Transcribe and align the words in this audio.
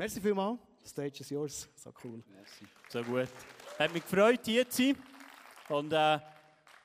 Merci 0.00 0.18
vielmals. 0.18 0.58
Stage 0.82 1.20
is 1.20 1.28
yours. 1.28 1.68
So 1.76 1.92
cool. 2.02 2.22
Merci. 2.34 2.64
So 2.88 3.02
gut. 3.02 3.28
Hat 3.78 3.92
mich 3.92 4.02
gefreut, 4.02 4.40
hier 4.46 4.66
zu 4.66 4.82
sein. 4.82 4.96
Und 5.68 5.92
äh, 5.92 6.18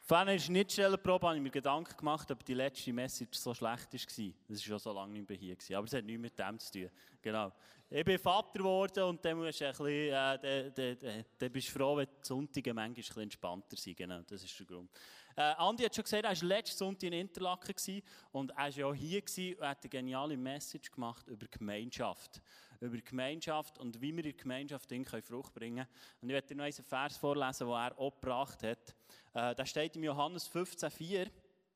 Fan 0.02 0.28
ist 0.28 0.50
nicht 0.50 0.74
Stellenprobe, 0.74 1.26
habe 1.26 1.38
ich 1.38 1.42
mir 1.42 1.50
Gedanken 1.50 1.96
gemacht, 1.96 2.30
ob 2.30 2.44
die 2.44 2.54
letzte 2.54 2.92
Message 2.92 3.38
so 3.38 3.54
schlecht 3.54 3.94
war. 3.94 4.34
Das 4.50 4.58
war 4.58 4.58
schon 4.58 4.80
so 4.80 4.92
lange 4.92 5.14
nicht 5.14 5.30
mehr 5.30 5.38
hier. 5.38 5.78
Aber 5.78 5.88
es 5.88 5.94
hat 5.94 6.04
nichts 6.04 6.22
mit 6.22 6.38
dem 6.38 6.60
zu 6.60 6.74
tun. 6.74 6.90
Genau. 7.22 7.54
Ich 7.90 8.04
bin 8.04 8.20
Vater 8.20 8.60
geworden 8.60 9.04
und 9.04 9.24
dann, 9.24 9.38
musst 9.38 9.62
du 9.62 9.66
ein 9.66 9.72
bisschen, 9.72 9.88
äh, 9.88 10.74
dann, 10.74 10.98
dann, 11.00 11.26
dann 11.38 11.52
bist 11.54 11.70
du 11.70 11.72
froh, 11.72 11.96
wenn 11.96 12.08
die 12.08 12.28
Sonntage 12.28 12.74
manchmal 12.74 12.86
ein 12.86 12.94
bisschen 12.96 13.22
entspannter 13.24 13.78
sind. 13.78 13.96
Genau, 13.96 14.22
das 14.24 14.44
ist 14.44 14.60
der 14.60 14.66
Grund. 14.66 14.92
Äh, 15.38 15.54
Andi 15.58 15.84
hat 15.84 15.96
schon 15.96 16.04
gesagt, 16.04 16.24
er 16.26 16.30
war 16.30 16.48
letzten 16.48 16.78
Sonntag 16.78 17.08
in 17.08 17.14
Interlaken 17.14 18.02
und 18.32 18.52
er 18.52 18.78
war 18.78 18.86
auch 18.88 18.94
hier 18.94 19.22
und 19.22 19.62
hat 19.62 19.84
eine 19.84 19.90
geniale 19.90 20.36
Message 20.36 20.92
gemacht 20.92 21.28
über 21.28 21.46
Gemeinschaft. 21.48 22.42
Über 22.80 22.98
Gemeinschaft 22.98 23.78
und 23.78 24.02
wie 24.02 24.12
wir 24.12 24.24
in 24.24 24.32
der 24.32 24.34
Gemeinschaft 24.34 24.90
Dinge 24.90 25.22
Frucht 25.22 25.54
bringen 25.54 25.78
können. 25.78 25.90
Und 26.22 26.30
ich 26.30 26.34
werde 26.34 26.48
dir 26.48 26.56
noch 26.56 26.64
einen 26.66 26.74
Vers 26.74 27.18
vorlesen, 27.18 27.68
den 27.68 27.76
er 27.76 27.98
auch 28.00 28.14
gebracht 28.14 28.64
hat. 28.64 28.96
Äh, 29.34 29.56
das 29.56 29.70
steht 29.70 29.96
im 29.96 30.04
Johannes 30.04 30.50
15,4. 30.52 31.30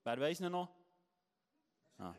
Wer 0.04 0.20
weiß 0.20 0.40
noch? 0.42 0.70
Ah. 1.98 2.14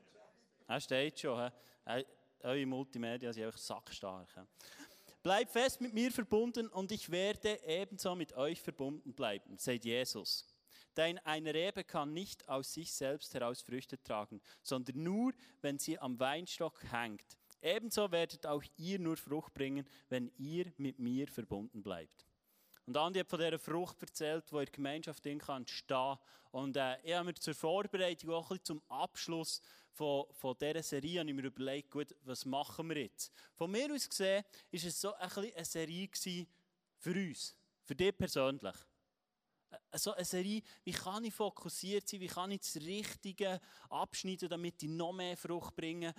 Er 0.66 0.80
steht 0.80 1.18
schon. 1.18 1.50
Äh, 1.84 2.04
eure 2.42 2.66
Multimedia 2.66 3.32
sind 3.32 3.44
einfach 3.44 3.58
sackstark. 3.58 4.28
Bleibt 5.22 5.50
fest 5.50 5.80
mit 5.80 5.92
mir 5.92 6.10
verbunden 6.10 6.68
und 6.68 6.92
ich 6.92 7.10
werde 7.10 7.60
ebenso 7.66 8.14
mit 8.14 8.32
euch 8.32 8.60
verbunden 8.60 9.12
bleiben, 9.12 9.58
sagt 9.58 9.84
Jesus. 9.84 10.46
Denn 10.96 11.18
eine 11.20 11.52
Rebe 11.52 11.84
kann 11.84 12.12
nicht 12.12 12.48
aus 12.48 12.72
sich 12.72 12.92
selbst 12.92 13.34
heraus 13.34 13.60
Früchte 13.60 14.02
tragen, 14.02 14.40
sondern 14.62 15.02
nur, 15.02 15.32
wenn 15.60 15.78
sie 15.78 15.98
am 15.98 16.18
Weinstock 16.18 16.82
hängt. 16.90 17.36
Ebenso 17.62 18.10
werdet 18.10 18.46
auch 18.46 18.62
ihr 18.76 18.98
nur 18.98 19.16
Frucht 19.16 19.52
bringen, 19.54 19.86
wenn 20.08 20.30
ihr 20.38 20.72
mit 20.78 20.98
mir 20.98 21.28
verbunden 21.28 21.82
bleibt. 21.82 22.26
Und 22.86 22.96
Andi 22.96 23.20
hat 23.20 23.28
von 23.28 23.38
dieser 23.38 23.58
Frucht 23.58 24.02
erzählt, 24.02 24.50
die 24.50 24.56
in 24.56 24.72
Gemeinschaft 24.72 25.24
entstehen 25.26 25.38
kann. 25.38 26.18
Und 26.50 26.76
äh, 26.76 26.98
ich 27.02 27.14
habe 27.14 27.26
mir 27.26 27.34
zur 27.34 27.54
Vorbereitung, 27.54 28.30
auch 28.30 28.50
ein 28.50 28.58
bisschen 28.58 28.64
zum 28.64 28.82
Abschluss 28.88 29.60
von, 29.92 30.24
von 30.32 30.56
dieser 30.58 30.82
Serie, 30.82 31.20
habe 31.20 31.30
ich 31.30 31.36
mir 31.36 31.44
überlegt, 31.44 31.90
gut, 31.90 32.14
was 32.22 32.44
machen 32.44 32.88
wir 32.88 33.02
jetzt? 33.02 33.32
Von 33.54 33.70
mir 33.70 33.94
aus 33.94 34.08
gesehen, 34.08 34.42
war 34.44 34.80
es 34.82 35.00
so 35.00 35.14
ein 35.14 35.30
bisschen 35.30 35.54
eine 35.54 35.64
Serie 35.64 36.08
für 36.98 37.12
uns, 37.12 37.56
für 37.84 37.94
dich 37.94 38.16
persönlich. 38.16 38.74
Äh, 39.70 39.98
so 39.98 40.12
eine 40.12 40.24
Serie, 40.24 40.62
wie 40.82 40.92
kann 40.92 41.24
ich 41.24 41.34
fokussiert 41.34 42.08
sein, 42.08 42.20
wie 42.20 42.26
kann 42.26 42.50
ich 42.50 42.60
das 42.60 42.76
Richtige 42.76 43.60
abschneiden, 43.88 44.48
damit 44.48 44.82
ich 44.82 44.88
noch 44.88 45.12
mehr 45.12 45.36
Frucht 45.36 45.76
bringe. 45.76 46.14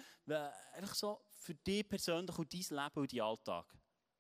Einfach 0.74 0.96
so 0.96 1.22
für 1.42 1.56
dich 1.56 1.88
persönlich 1.88 2.38
und 2.38 2.54
dein 2.54 2.60
Leben 2.60 3.00
und 3.00 3.14
deinen 3.14 3.22
Alltag. 3.22 3.66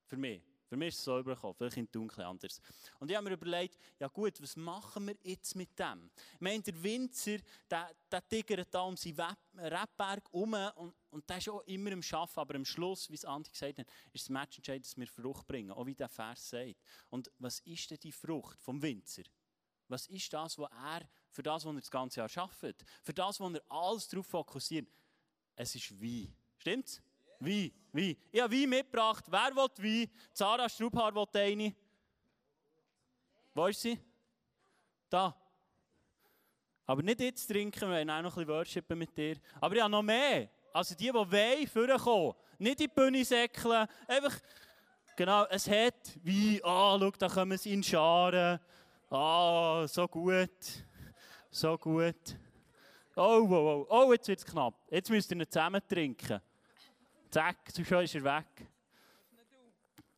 Für 0.06 0.18
mich. 0.18 0.42
Für 0.72 0.78
mich 0.78 0.88
ist 0.90 1.00
es 1.00 1.04
so 1.04 1.20
übergekommen, 1.20 1.54
vielleicht 1.54 1.76
in 1.76 1.92
Dunkel 1.92 2.24
anders. 2.24 2.62
Und 2.98 3.12
ich 3.12 3.18
habe 3.18 3.28
mir 3.28 3.36
überlegt, 3.36 3.78
ja 4.00 4.08
gut, 4.08 4.42
was 4.42 4.56
machen 4.56 5.06
wir 5.06 5.18
jetzt 5.22 5.54
mit 5.54 5.78
dem? 5.78 6.10
Ich 6.36 6.40
meine, 6.40 6.64
der 6.64 6.82
Winzer, 6.82 7.40
der, 7.70 7.94
der 8.10 8.26
tigert 8.30 8.74
da 8.74 8.80
um 8.84 8.96
seinen 8.96 9.36
Rebberg 9.58 10.24
herum 10.32 10.54
und, 10.76 10.96
und 11.10 11.30
der 11.30 11.40
ist 11.40 11.50
auch 11.50 11.60
immer 11.64 11.92
im 11.92 12.02
Arbeiten, 12.12 12.40
aber 12.40 12.56
am 12.56 12.64
Schluss, 12.64 13.10
wie 13.10 13.16
es 13.16 13.26
Andi 13.26 13.52
gesagt 13.52 13.80
hat, 13.80 13.88
ist 14.14 14.24
das 14.24 14.30
Match 14.30 14.60
entscheidend, 14.60 14.86
dass 14.86 14.96
wir 14.96 15.08
Frucht 15.08 15.46
bringen, 15.46 15.72
auch 15.72 15.86
wie 15.86 15.94
der 15.94 16.08
Vers 16.08 16.50
sagt. 16.52 16.78
Und 17.10 17.30
was 17.38 17.60
ist 17.60 17.92
denn 17.92 18.00
die 18.02 18.14
Frucht 18.14 18.62
vom 18.62 18.82
Winzer? 18.82 19.24
Was 19.90 20.08
ist 20.08 20.32
das, 20.32 20.58
was 20.58 20.72
er, 20.72 21.02
für 21.32 21.44
das, 21.44 21.66
was 21.66 21.76
er 21.76 21.80
das 21.82 21.92
ganze 21.92 22.22
Jahr 22.22 22.30
schafft? 22.30 22.86
Für 23.04 23.14
das, 23.14 23.42
was 23.42 23.54
er 23.54 23.62
alles 23.68 24.08
darauf 24.08 24.26
fokussiert? 24.26 24.88
Es 25.54 25.76
ist 25.76 26.02
Wein. 26.02 26.34
Stimmt's? 26.60 27.02
Wein, 27.42 27.72
Wein. 27.92 28.16
Ich 28.32 28.40
habe 28.40 28.54
Wein 28.54 28.70
mitgebracht. 28.70 29.26
Wer 29.28 29.56
will 29.56 29.70
Wein? 29.78 30.10
Sarah 30.32 30.70
Strubhaar 30.70 31.14
will 31.16 31.28
eine. 31.34 31.76
Wo 33.54 33.66
ist 33.66 33.82
sie? 33.82 34.00
Da. 35.10 35.36
Aber 36.86 37.02
nicht 37.02 37.20
jetzt 37.20 37.48
trinken, 37.48 37.82
wir 37.82 37.98
wollen 37.98 38.10
auch 38.10 38.22
noch 38.22 38.38
ein 38.38 38.46
bisschen 38.46 38.48
worshipen 38.48 38.98
mit 38.98 39.18
dir. 39.18 39.38
Aber 39.60 39.76
ich 39.76 39.82
habe 39.82 39.92
noch 39.92 40.04
mehr. 40.04 40.50
Also 40.72 40.94
die, 40.94 41.06
die 41.06 41.14
wollen, 41.14 41.68
vorkommen. 41.68 42.34
Nicht 42.60 42.80
in 42.80 42.88
die 42.88 42.88
Bühne 42.88 43.26
säckeln. 43.26 43.88
Einfach, 44.08 44.40
genau, 45.16 45.46
es 45.50 45.68
hat 45.68 46.20
Wein. 46.24 46.60
Ah, 46.64 46.96
oh, 46.96 47.00
schau, 47.00 47.12
da 47.12 47.28
kommen 47.28 47.58
sie 47.58 47.74
in 47.74 47.84
Scharen. 47.84 48.60
Ah, 49.10 49.82
oh, 49.82 49.88
so 49.88 50.08
gut. 50.08 50.86
So 51.50 51.76
gut. 51.78 52.38
Oh, 53.16 53.48
oh, 53.50 53.54
oh. 53.54 53.88
Oh, 53.90 54.14
jetzt 54.14 54.28
wird 54.28 54.40
es 54.40 54.46
knapp. 54.46 54.76
Jetzt 54.90 55.10
müsst 55.10 55.32
ihr 55.32 55.38
ihn 55.38 55.50
zusammen 55.50 55.82
trinken. 55.88 56.40
Zack, 57.32 57.72
schon 57.88 58.04
ist 58.04 58.16
er 58.16 58.24
weg. 58.26 58.68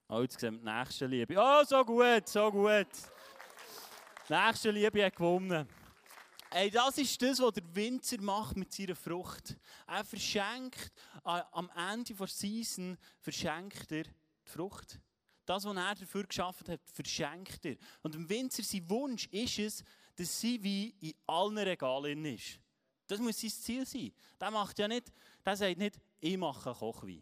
Oh, 0.09 0.21
jetzt 0.23 0.39
sehen 0.39 0.55
wir 0.55 0.59
die 0.71 0.79
nächste 0.79 1.05
Liebe. 1.05 1.35
Oh, 1.37 1.63
so 1.63 1.85
gut, 1.85 2.27
so 2.27 2.51
gut. 2.51 2.87
Die 4.27 4.33
nächste 4.33 4.71
Liebe 4.71 5.05
hat 5.05 5.15
gewonnen. 5.15 5.67
Ey, 6.49 6.71
das 6.71 6.97
ist 6.97 7.21
das, 7.21 7.39
was 7.39 7.53
der 7.53 7.63
Winzer 7.75 8.19
macht 8.19 8.57
mit 8.57 8.73
seiner 8.73 8.95
Frucht. 8.95 9.55
Er 9.85 10.03
verschenkt 10.03 10.91
äh, 11.23 11.41
am 11.51 11.69
Ende 11.91 12.15
der 12.15 12.27
Season 12.27 12.97
verschenkt 13.19 13.91
er 13.91 14.05
die 14.05 14.49
Frucht. 14.49 14.99
Das, 15.45 15.65
was 15.65 15.77
er 15.77 15.93
dafür 15.93 16.23
geschaffen 16.23 16.67
hat, 16.67 16.81
verschenkt 16.91 17.63
er. 17.63 17.75
Und 18.01 18.15
dem 18.15 18.27
Winzer 18.27 18.63
sein 18.63 18.89
Wunsch 18.89 19.27
ist 19.27 19.59
es, 19.59 19.83
dass 20.15 20.41
sie 20.41 20.63
wie 20.63 20.95
in 20.99 21.13
allen 21.27 21.59
Regalen 21.59 22.25
ist. 22.25 22.59
Das 23.05 23.19
muss 23.19 23.39
sein 23.39 23.51
Ziel 23.51 23.85
sein. 23.85 24.11
Der 24.41 24.49
macht 24.49 24.79
ja 24.79 24.87
nicht, 24.87 25.11
der 25.45 25.55
sagt 25.55 25.77
nicht, 25.77 25.99
ich 26.23 26.37
mache 26.37 26.73
Kochwein. 26.73 27.21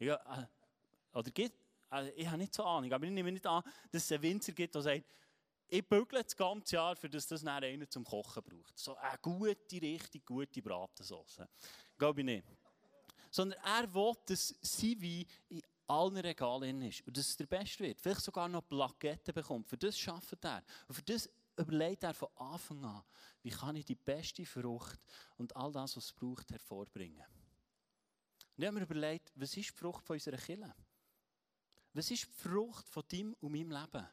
Ja, 0.00 0.16
äh, 0.16 1.16
oder 1.16 1.30
gibt, 1.30 1.56
äh, 1.92 2.10
ich 2.10 2.26
habe 2.26 2.38
nicht 2.38 2.52
so 2.52 2.64
Ahnung, 2.64 2.92
aber 2.92 3.04
ich 3.04 3.12
nehme 3.12 3.30
nicht 3.30 3.46
an, 3.46 3.62
dass 3.92 4.02
es 4.02 4.12
einen 4.12 4.22
Winzer 4.22 4.52
gibt, 4.52 4.74
der 4.74 4.82
sagt, 4.82 5.04
ich 5.68 5.88
bügle 5.88 6.22
das 6.22 6.36
ganze 6.36 6.74
Jahr, 6.74 6.96
für 6.96 7.08
das 7.08 7.26
das 7.28 7.46
einer 7.46 7.88
zum 7.88 8.04
Kochen 8.04 8.42
braucht. 8.42 8.76
So 8.76 8.96
eine 8.96 9.16
gute, 9.18 9.80
richtig 9.80 10.26
gute 10.26 10.60
Bratensauce. 10.60 11.42
Glaube 11.96 12.20
ich 12.20 12.26
nicht. 12.26 12.44
Sondern 13.30 13.58
er 13.64 13.94
will, 13.94 14.12
dass 14.26 14.54
sein 14.60 15.00
Wein 15.00 15.24
in 15.48 15.62
allen 15.86 16.16
Regalen 16.16 16.82
ist 16.82 17.06
und 17.06 17.16
dass 17.16 17.28
es 17.28 17.36
der 17.36 17.46
Beste 17.46 17.84
wird. 17.84 18.00
Vielleicht 18.00 18.22
sogar 18.22 18.48
noch 18.48 18.68
Plaketten 18.68 19.32
bekommt. 19.32 19.68
Für 19.68 19.78
das 19.78 19.96
schafft 19.96 20.44
er. 20.44 20.62
Und 20.88 20.94
für 20.94 21.02
das 21.02 21.30
überlegt 21.56 22.02
er 22.02 22.12
von 22.12 22.28
Anfang 22.36 22.84
an, 22.84 23.04
wie 23.42 23.50
kann 23.50 23.76
ich 23.76 23.84
die 23.84 23.94
beste 23.94 24.44
Frucht 24.44 25.00
und 25.36 25.54
all 25.56 25.70
das, 25.72 25.96
was 25.96 26.06
es 26.06 26.12
braucht, 26.12 26.50
hervorbringen. 26.50 27.24
Und 28.56 28.62
ich 28.62 28.66
habe 28.66 28.78
mir 28.78 28.84
überlegt, 28.84 29.32
was 29.34 29.56
ist 29.56 29.70
die 29.70 29.78
Frucht 29.78 30.04
von 30.04 30.14
unserer 30.14 30.36
Kirche? 30.36 30.74
Was 31.94 32.10
ist 32.10 32.24
die 32.24 32.42
Frucht 32.42 32.88
von 32.88 33.02
deinem 33.08 33.34
und 33.40 33.52
meinem 33.52 33.70
Leben? 33.70 34.06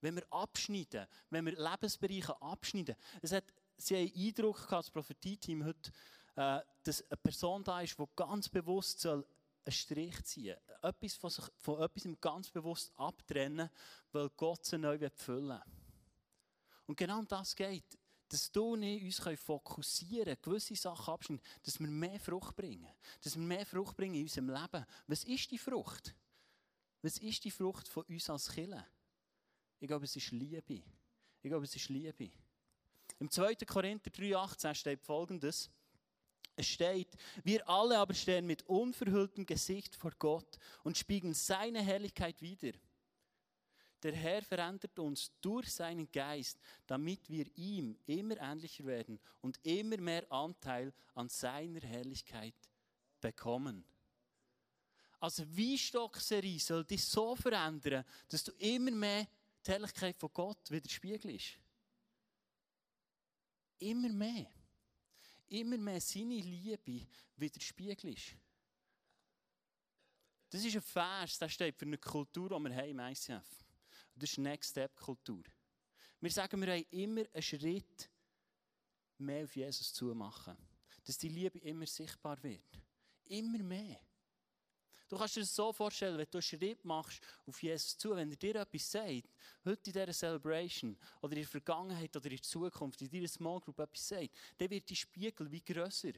Wenn 0.00 0.16
wir 0.16 0.26
abschneiden, 0.30 1.06
wenn 1.28 1.44
wir 1.44 1.52
Lebensbereiche 1.52 2.40
abschneiden. 2.40 2.96
Es 3.20 3.32
hat, 3.32 3.44
sie 3.76 3.96
haben 3.96 4.12
einen 4.14 4.26
Eindruck 4.28 4.56
gehabt, 4.56 4.84
das 4.86 4.90
Prophetie-Team 4.90 5.64
heute, 5.64 5.90
äh, 6.36 6.60
dass 6.82 7.02
eine 7.10 7.16
Person 7.18 7.62
da 7.62 7.82
ist, 7.82 7.98
die 7.98 8.04
ganz 8.16 8.48
bewusst 8.48 9.00
soll 9.00 9.26
einen 9.64 9.72
Strich 9.72 10.24
ziehen 10.24 10.56
soll. 10.80 10.90
Etwas 10.90 11.14
von, 11.14 11.30
sich, 11.30 11.44
von 11.58 11.82
etwas 11.82 12.08
ganz 12.20 12.50
bewusst 12.50 12.92
abtrennen, 12.96 13.68
weil 14.12 14.30
Gott 14.30 14.64
sie 14.64 14.78
neu 14.78 14.98
füllen 15.14 15.48
will. 15.48 15.62
Und 16.86 16.96
genau 16.96 17.18
um 17.18 17.28
das 17.28 17.54
geht 17.54 17.98
dass 18.30 18.50
du 18.52 18.74
und 18.74 18.82
ich 18.84 19.02
uns 19.02 19.40
fokussieren 19.40 20.24
können, 20.24 20.42
gewisse 20.42 20.76
Sachen 20.76 21.12
abschneiden, 21.12 21.44
dass 21.64 21.80
wir 21.80 21.88
mehr 21.88 22.20
Frucht 22.20 22.54
bringen. 22.54 22.88
Dass 23.22 23.36
wir 23.36 23.42
mehr 23.42 23.66
Frucht 23.66 23.96
bringen 23.96 24.14
in 24.14 24.22
unserem 24.22 24.50
Leben. 24.50 24.86
Was 25.08 25.24
ist 25.24 25.50
die 25.50 25.58
Frucht? 25.58 26.14
Was 27.02 27.18
ist 27.18 27.44
die 27.44 27.50
Frucht 27.50 27.88
von 27.88 28.04
uns 28.04 28.30
als 28.30 28.48
Killer? 28.52 28.86
Ich 29.80 29.88
glaube, 29.88 30.04
es 30.04 30.14
ist 30.14 30.30
Liebe. 30.30 30.82
Ich 31.42 31.50
glaube, 31.50 31.64
es 31.64 31.74
ist 31.74 31.88
Liebe. 31.88 32.30
Im 33.18 33.30
2. 33.30 33.56
Korinther 33.66 34.10
3,18 34.10 34.74
steht 34.74 35.02
folgendes. 35.02 35.68
Es 36.54 36.66
steht, 36.66 37.16
wir 37.42 37.68
alle 37.68 37.98
aber 37.98 38.14
stehen 38.14 38.46
mit 38.46 38.62
unverhülltem 38.64 39.44
Gesicht 39.44 39.96
vor 39.96 40.12
Gott 40.18 40.58
und 40.84 40.96
spiegeln 40.96 41.34
seine 41.34 41.82
Herrlichkeit 41.82 42.40
wider. 42.42 42.78
Der 44.02 44.14
Herr 44.14 44.42
verändert 44.42 44.98
uns 44.98 45.30
durch 45.40 45.70
seinen 45.70 46.10
Geist, 46.10 46.58
damit 46.86 47.28
wir 47.28 47.46
ihm 47.56 47.98
immer 48.06 48.38
ähnlicher 48.38 48.84
werden 48.86 49.20
und 49.42 49.58
immer 49.62 49.98
mehr 49.98 50.30
Anteil 50.32 50.92
an 51.14 51.28
seiner 51.28 51.80
Herrlichkeit 51.80 52.54
bekommen. 53.20 53.84
Also 55.18 55.44
Weinstock-Serie 55.46 56.58
soll 56.58 56.84
dich 56.84 57.04
so 57.04 57.36
verändern, 57.36 58.04
dass 58.28 58.42
du 58.42 58.52
immer 58.52 58.90
mehr 58.90 59.28
die 59.64 59.70
Herrlichkeit 59.70 60.16
von 60.18 60.30
Gott 60.32 60.70
widerspiegelst. 60.70 61.58
Immer 63.80 64.08
mehr. 64.08 64.46
Immer 65.48 65.76
mehr 65.76 66.00
seine 66.00 66.36
Liebe 66.36 67.06
widerspiegelst. 67.36 68.36
Das 70.48 70.64
ist 70.64 70.74
ein 70.74 70.82
Vers, 70.82 71.38
der 71.38 71.48
steht 71.48 71.76
für 71.76 71.84
eine 71.84 71.98
Kultur, 71.98 72.48
die 72.48 72.64
wir 72.64 72.74
haben 72.74 72.88
im 72.88 73.00
ICF. 73.00 73.64
Das 74.20 74.32
ist 74.32 74.38
Next 74.38 74.72
Step 74.72 74.94
Kultur. 75.00 75.42
Wir 76.20 76.30
sagen, 76.30 76.60
wir 76.60 76.68
wollen 76.68 76.84
immer 76.90 77.24
einen 77.32 77.42
Schritt 77.42 78.10
mehr 79.16 79.44
auf 79.44 79.56
Jesus 79.56 79.94
zu 79.94 80.14
machen. 80.14 80.54
Dass 81.06 81.16
die 81.16 81.30
Liebe 81.30 81.58
immer 81.60 81.86
sichtbar 81.86 82.42
wird. 82.42 82.78
Immer 83.24 83.62
mehr. 83.62 83.98
Du 85.08 85.16
kannst 85.16 85.36
dir 85.36 85.40
das 85.40 85.54
so 85.56 85.72
vorstellen, 85.72 86.18
wenn 86.18 86.26
du 86.30 86.36
einen 86.36 86.42
Schritt 86.42 86.84
machst 86.84 87.22
auf 87.46 87.62
Jesus 87.62 87.96
zu, 87.96 88.14
wenn 88.14 88.30
er 88.30 88.36
dir 88.36 88.56
etwas 88.56 88.90
sagt, 88.90 89.30
heute 89.64 89.90
in 89.90 89.92
dieser 89.94 90.12
Celebration 90.12 90.98
oder 91.22 91.32
in 91.32 91.40
der 91.40 91.48
Vergangenheit 91.48 92.14
oder 92.14 92.26
in 92.26 92.36
der 92.36 92.42
Zukunft, 92.42 93.00
in 93.00 93.08
deiner 93.08 93.26
Small 93.26 93.58
Group 93.60 93.78
etwas 93.78 94.06
sagt, 94.06 94.34
dann 94.58 94.68
wird 94.68 94.88
die 94.90 94.96
Spiegel 94.96 95.50
wie 95.50 95.64
grösser. 95.64 96.12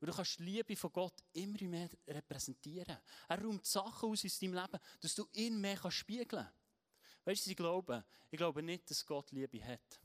Weil 0.00 0.10
du 0.10 0.16
kannst 0.16 0.38
die 0.38 0.44
Liebe 0.44 0.74
von 0.74 0.90
Gott 0.90 1.22
immer 1.34 1.62
mehr 1.64 1.90
repräsentieren. 2.08 2.96
Er 3.28 3.42
räumt 3.42 3.66
Sachen 3.66 4.08
aus 4.08 4.24
in 4.24 4.30
deinem 4.40 4.62
Leben, 4.62 4.82
dass 5.00 5.14
du 5.14 5.28
ihn 5.34 5.60
mehr 5.60 5.90
spiegeln 5.90 6.28
kannst. 6.30 6.61
Weißt 7.24 7.46
du, 7.46 7.50
ich 7.50 7.56
glaube, 7.56 8.04
ich 8.30 8.38
glaube 8.38 8.62
nicht, 8.62 8.90
dass 8.90 9.04
Gott 9.06 9.30
Liebe 9.30 9.62
hat. 9.64 10.00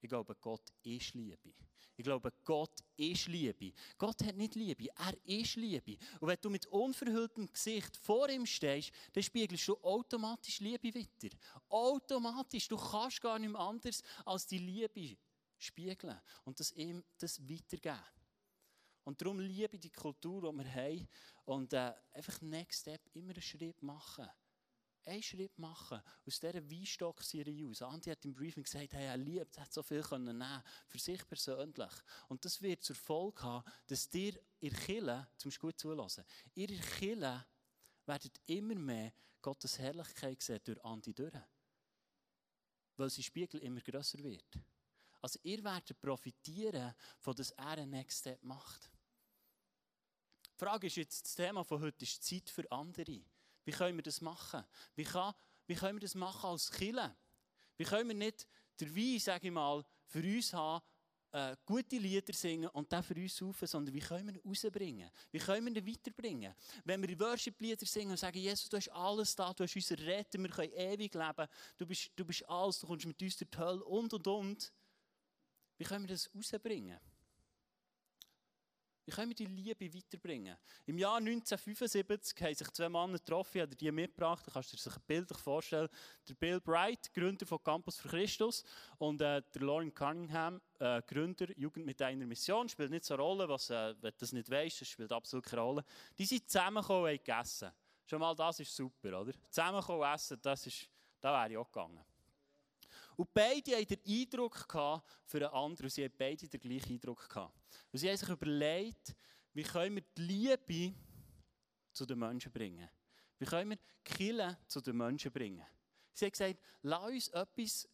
Ich 0.00 0.08
glaube, 0.08 0.34
Gott 0.36 0.70
ist 0.82 1.14
Liebe. 1.14 1.54
Ich 1.96 2.04
glaube, 2.04 2.32
Gott 2.44 2.82
ist 2.96 3.28
Liebe. 3.28 3.72
Gott 3.96 4.22
hat 4.24 4.36
nicht 4.36 4.54
Liebe, 4.54 4.88
er 4.96 5.16
ist 5.24 5.56
Liebe. 5.56 5.96
Und 6.20 6.28
wenn 6.28 6.38
du 6.40 6.50
mit 6.50 6.66
unverhülltem 6.66 7.50
Gesicht 7.52 7.96
vor 7.98 8.28
ihm 8.28 8.46
stehst, 8.46 8.90
dann 9.12 9.22
spiegelst 9.22 9.68
du 9.68 9.78
automatisch 9.82 10.60
Liebe 10.60 10.94
weiter. 10.94 11.34
Automatisch. 11.68 12.66
Du 12.68 12.76
kannst 12.76 13.20
gar 13.20 13.38
nicht 13.38 13.54
anders 13.54 14.02
als 14.24 14.46
die 14.46 14.58
Liebe 14.58 15.16
spiegeln 15.58 16.20
und 16.44 16.58
das 16.58 16.72
ihm 16.72 17.04
das 17.18 17.40
weitergeben. 17.48 18.04
Und 19.04 19.20
darum 19.20 19.38
liebe 19.38 19.78
die 19.78 19.90
Kultur, 19.90 20.50
die 20.50 20.58
wir 20.58 20.74
haben 20.74 21.08
und 21.44 21.72
äh, 21.74 21.92
einfach 22.12 22.40
Next 22.40 22.80
Step 22.80 23.02
immer 23.12 23.32
einen 23.32 23.42
Schritt 23.42 23.82
machen 23.82 24.28
einen 25.06 25.22
Schritt 25.22 25.58
machen 25.58 26.00
aus 26.26 26.40
dieser 26.40 26.70
Weinstock-Serie 26.70 27.68
aus. 27.68 27.82
Andi 27.82 28.10
hat 28.10 28.24
im 28.24 28.34
Briefing 28.34 28.64
gesagt, 28.64 28.92
hey, 28.94 29.06
er 29.06 29.16
liebt, 29.16 29.56
er 29.56 29.64
hat 29.64 29.72
so 29.72 29.82
viel 29.82 30.02
können 30.02 30.62
für 30.86 30.98
sich 30.98 31.26
persönlich. 31.28 31.92
Und 32.28 32.44
das 32.44 32.60
wird 32.62 32.82
zur 32.82 32.96
Folge 32.96 33.42
haben, 33.42 33.70
dass 33.86 34.08
ihr 34.12 34.40
ihr 34.60 34.72
Kille, 34.72 35.28
zum 35.36 35.50
gut 35.52 35.78
zulassen, 35.78 36.24
ihr 36.54 36.68
Kille 36.68 37.46
werdet 38.06 38.40
immer 38.46 38.74
mehr 38.74 39.12
Gottes 39.42 39.78
Herrlichkeit 39.78 40.42
sehen 40.42 40.60
durch 40.64 40.82
Andi 40.84 41.12
durch. 41.12 41.34
Weil 42.96 43.10
sein 43.10 43.24
Spiegel 43.24 43.60
immer 43.60 43.80
grösser 43.80 44.18
wird. 44.22 44.58
Also 45.20 45.38
ihr 45.42 45.62
werdet 45.64 46.00
profitieren, 46.00 46.94
von 47.18 47.34
dass 47.34 47.50
er 47.52 47.66
einen 47.66 47.90
Next 47.90 48.20
Step 48.20 48.42
macht. 48.42 48.90
Die 50.54 50.58
Frage 50.64 50.86
ist 50.86 50.96
jetzt, 50.96 51.24
das 51.24 51.34
Thema 51.34 51.64
von 51.64 51.80
heute 51.80 52.04
ist 52.04 52.22
Zeit 52.22 52.48
für 52.48 52.70
andere. 52.70 53.20
Wie 53.64 53.72
können 53.72 53.96
wir 53.96 54.02
das 54.02 54.20
machen? 54.20 54.64
Wie, 54.94 55.04
kann, 55.04 55.34
wie 55.66 55.74
können 55.74 55.96
wir 55.96 56.00
das 56.00 56.14
machen 56.14 56.50
als 56.50 56.70
Kille? 56.70 57.14
Wie 57.76 57.84
können 57.84 58.08
wir 58.08 58.14
nicht 58.14 58.46
der 58.80 58.94
Wein, 58.94 59.18
sage 59.18 59.48
ich 59.48 59.52
mal, 59.52 59.84
für 60.06 60.20
uns 60.20 60.52
haben, 60.52 60.84
äh, 61.34 61.56
gute 61.66 61.96
Lieder 61.96 62.32
singen 62.32 62.68
und 62.68 62.92
dann 62.92 63.02
für 63.02 63.14
uns 63.14 63.42
rufen, 63.42 63.66
sondern 63.66 63.92
wie 63.92 64.00
können 64.00 64.28
wir 64.28 64.34
ihn 64.34 64.48
rausbringen? 64.48 65.10
Wie 65.32 65.38
können 65.38 65.66
wir 65.66 65.82
ihn 65.82 65.86
weiterbringen? 65.86 66.54
Wenn 66.84 67.02
wir 67.02 67.18
Worship-Lieder 67.18 67.84
singen 67.86 68.12
und 68.12 68.16
sagen, 68.18 68.38
Jesus, 68.38 68.68
du 68.68 68.76
hast 68.76 68.88
alles 68.90 69.34
da, 69.34 69.52
du 69.52 69.64
hast 69.64 69.74
unser 69.74 69.98
Retter, 69.98 70.38
wir 70.38 70.48
können 70.48 70.72
ewig 70.72 71.12
leben, 71.12 71.48
du 71.76 71.86
bist, 71.86 72.10
du 72.14 72.24
bist 72.24 72.48
alles, 72.48 72.78
du 72.78 72.86
kommst 72.86 73.06
mit 73.06 73.20
uns 73.20 73.36
durch 73.36 73.50
die 73.50 73.58
Hölle 73.58 73.84
und 73.84 74.12
und 74.14 74.26
und. 74.26 74.72
Wie 75.76 75.84
können 75.84 76.06
wir 76.06 76.14
das 76.14 76.30
rausbringen? 76.32 77.00
Wie 79.06 79.10
können 79.10 79.28
wir 79.28 79.34
die 79.34 79.44
Liebe 79.44 79.92
weiterbringen? 79.94 80.56
Im 80.86 80.96
Jahr 80.96 81.16
1975 81.16 82.40
haben 82.40 82.54
sich 82.54 82.70
zwei 82.70 82.88
Männer 82.88 83.18
getroffen, 83.18 83.60
haben 83.60 83.76
die 83.76 83.92
mitgebracht. 83.92 84.46
Da 84.46 84.52
kannst 84.52 84.72
du 84.72 84.76
dir 84.76 84.82
sich 84.82 84.98
bildlich 85.00 85.38
vorstellen. 85.38 85.88
Der 86.26 86.34
Bill 86.34 86.58
Bright, 86.58 87.12
Gründer 87.12 87.44
von 87.44 87.62
Campus 87.62 87.98
für 87.98 88.08
Christus, 88.08 88.64
und 88.96 89.20
äh, 89.20 89.42
der 89.42 89.62
Lauren 89.62 89.92
Cunningham, 89.92 90.58
äh, 90.78 91.02
Gründer 91.02 91.46
Jugend 91.58 91.84
mit 91.84 92.00
einer 92.00 92.24
Mission. 92.24 92.66
Spielt 92.66 92.90
nicht 92.90 93.04
so 93.04 93.14
eine 93.14 93.22
Rolle, 93.22 93.46
was, 93.46 93.68
äh, 93.68 93.94
wenn 94.00 94.10
du 94.10 94.16
das 94.18 94.32
nicht 94.32 94.50
weißt, 94.50 94.80
das 94.80 94.88
spielt 94.88 95.12
absolut 95.12 95.44
keine 95.44 95.60
Rolle. 95.60 95.84
Die 96.18 96.24
sind 96.24 96.48
zusammengekommen 96.48 97.12
und 97.12 97.24
gegessen. 97.24 97.70
Schon 98.06 98.20
mal, 98.20 98.34
das 98.34 98.60
ist 98.60 98.74
super, 98.74 99.20
oder? 99.20 99.32
Zusammengekommen 99.50 100.00
und 100.00 100.14
essen, 100.14 100.38
das 100.40 100.66
ist, 100.66 100.88
da 101.20 101.30
wäre 101.30 101.52
ich 101.52 101.58
auch 101.58 101.70
gegangen. 101.70 102.02
Und 103.16 103.32
beide 103.32 103.76
hatten 103.76 103.86
den 103.86 104.22
Eindruck 104.22 104.66
für 105.24 105.38
einen 105.38 105.54
anderen. 105.54 105.84
Und 105.84 105.90
sie 105.90 106.04
hatten 106.04 106.14
beide 106.18 106.48
den 106.48 106.60
gleichen 106.60 106.92
Eindruck. 106.92 107.28
Und 107.92 107.98
sie 107.98 108.08
haben 108.08 108.16
sich 108.16 108.28
überlegt, 108.28 109.14
wie 109.52 109.62
können 109.62 109.96
wir 109.96 110.04
die 110.16 110.22
Liebe 110.22 110.94
zu 111.92 112.04
den 112.04 112.18
Menschen 112.18 112.52
bringen. 112.52 112.88
Wie 113.38 113.44
können 113.44 113.70
wir 113.70 113.76
die 113.76 113.82
Kille 114.04 114.58
zu 114.66 114.80
den 114.80 114.96
Menschen 114.96 115.32
bringen. 115.32 115.64
Sie 116.12 116.26
haben 116.26 116.32
gesagt, 116.32 116.60
lass 116.82 117.10
uns 117.10 117.28
etwas, 117.28 117.88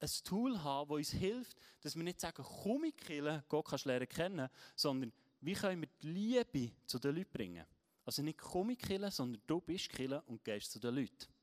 ein 0.00 0.10
Tool 0.24 0.62
haben, 0.62 0.88
das 0.88 0.96
uns 0.96 1.10
hilft, 1.10 1.56
dass 1.80 1.96
wir 1.96 2.02
nicht 2.02 2.20
sagen, 2.20 2.44
komm 2.62 2.84
in 2.84 2.92
die 2.92 3.04
Gott 3.48 3.66
kannst 3.66 3.86
du 3.86 3.88
lernen 3.88 4.08
kennen, 4.08 4.48
sondern 4.76 5.12
wie 5.40 5.54
können 5.54 5.82
wir 5.82 5.88
die 6.02 6.08
Liebe 6.08 6.72
zu 6.86 6.98
den 6.98 7.16
Leuten 7.16 7.32
bringen. 7.32 7.64
Also 8.04 8.22
nicht 8.22 8.38
komm 8.38 8.70
in 8.70 8.76
die 8.76 9.10
sondern 9.10 9.40
du 9.46 9.60
bist 9.60 9.88
die 9.88 10.22
und 10.26 10.44
gehst 10.44 10.72
zu 10.72 10.78
den 10.78 10.94
Leuten. 10.94 11.33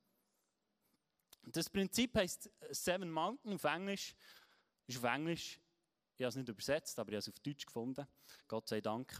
Das 1.52 1.70
Prinzip 1.70 2.16
heißt 2.16 2.50
Seven 2.70 3.12
Mountain 3.12 3.54
auf 3.54 3.64
Englisch. 3.64 4.16
Ist 4.88 4.98
auf 4.98 5.04
Englisch. 5.04 5.60
Ich 6.18 6.24
habe 6.24 6.30
es 6.30 6.36
nicht 6.36 6.50
übersetzt, 6.50 6.98
aber 7.00 7.10
ich 7.10 7.16
habe 7.16 7.20
es 7.20 7.30
auf 7.30 7.40
Deutsch 7.40 7.66
gefunden. 7.66 8.06
Gott 8.48 8.68
sei 8.68 8.82
Dank. 8.82 9.12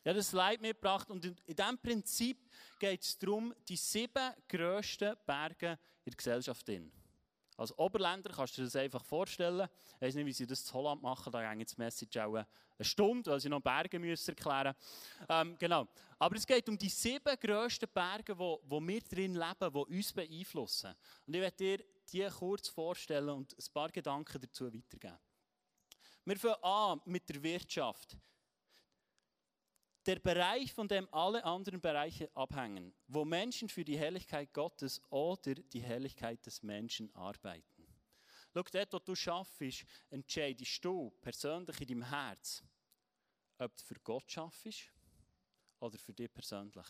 Ich 0.00 0.08
habe 0.08 0.18
das 0.18 0.30
Slide 0.30 0.60
mitgebracht 0.60 1.10
und 1.10 1.24
in, 1.24 1.36
in 1.46 1.56
diesem 1.56 1.78
Prinzip 1.78 2.48
geht 2.78 3.02
es 3.02 3.18
darum, 3.18 3.54
die 3.68 3.76
sieben 3.76 4.32
grössten 4.48 5.14
Berge 5.26 5.78
in 6.04 6.10
der 6.10 6.16
Gesellschaft. 6.16 6.68
In. 6.68 6.92
Als 7.56 7.76
Oberländer 7.78 8.30
kannst 8.34 8.56
du 8.56 8.62
dir 8.62 8.66
das 8.66 8.76
einfach 8.76 9.04
vorstellen. 9.04 9.68
Ich 9.94 10.00
weiß 10.02 10.14
nicht, 10.16 10.26
wie 10.26 10.32
sie 10.32 10.46
das 10.46 10.66
in 10.66 10.74
Holland 10.74 11.02
machen, 11.02 11.32
da 11.32 11.54
ging 11.54 11.64
das 11.64 11.78
Message 11.78 12.16
auch 12.18 12.34
eine 12.34 12.46
Stunde, 12.80 13.30
weil 13.30 13.40
sie 13.40 13.48
noch 13.48 13.60
Berge 13.60 13.98
müssen 13.98 14.30
erklären 14.30 14.74
müssen. 14.76 15.26
Ähm, 15.28 15.56
genau. 15.58 15.88
Aber 16.18 16.36
es 16.36 16.46
geht 16.46 16.68
um 16.68 16.76
die 16.76 16.88
sieben 16.88 17.36
grössten 17.40 17.88
Berge, 17.92 18.38
wo, 18.38 18.60
wo 18.64 18.80
wir 18.80 19.00
drin 19.00 19.34
leben, 19.34 19.72
die 19.72 19.96
uns 19.96 20.12
beeinflussen. 20.12 20.94
Und 21.26 21.34
ich 21.34 21.40
werde 21.40 21.56
dir 21.56 21.84
die 22.12 22.28
kurz 22.38 22.68
vorstellen 22.68 23.30
und 23.30 23.52
ein 23.52 23.72
paar 23.72 23.88
Gedanken 23.90 24.40
dazu 24.40 24.72
weitergeben. 24.72 25.18
Wir 26.24 26.38
fangen 26.38 26.62
an 26.62 27.00
mit 27.06 27.28
der 27.28 27.42
Wirtschaft. 27.42 28.16
Der 30.06 30.20
Bereich, 30.20 30.72
von 30.72 30.86
dem 30.86 31.12
alle 31.12 31.44
anderen 31.44 31.80
Bereiche 31.80 32.30
abhängen, 32.36 32.94
wo 33.08 33.24
Menschen 33.24 33.68
für 33.68 33.84
die 33.84 33.98
Herrlichkeit 33.98 34.54
Gottes 34.54 35.02
oder 35.10 35.54
die 35.56 35.80
Herrlichkeit 35.80 36.46
des 36.46 36.62
Menschen 36.62 37.12
arbeiten. 37.12 37.84
Schau, 38.54 38.62
dort, 38.62 38.92
wo 38.92 38.98
du 39.00 39.16
schaffst, 39.16 39.84
entscheidest 40.08 40.84
du 40.84 41.10
persönlich 41.20 41.80
in 41.80 41.88
deinem 41.88 42.08
Herz, 42.08 42.62
ob 43.58 43.76
du 43.76 43.82
für 43.82 43.96
Gott 43.96 44.30
schaffst 44.30 44.92
oder 45.80 45.98
für 45.98 46.12
dich 46.12 46.32
persönlich. 46.32 46.86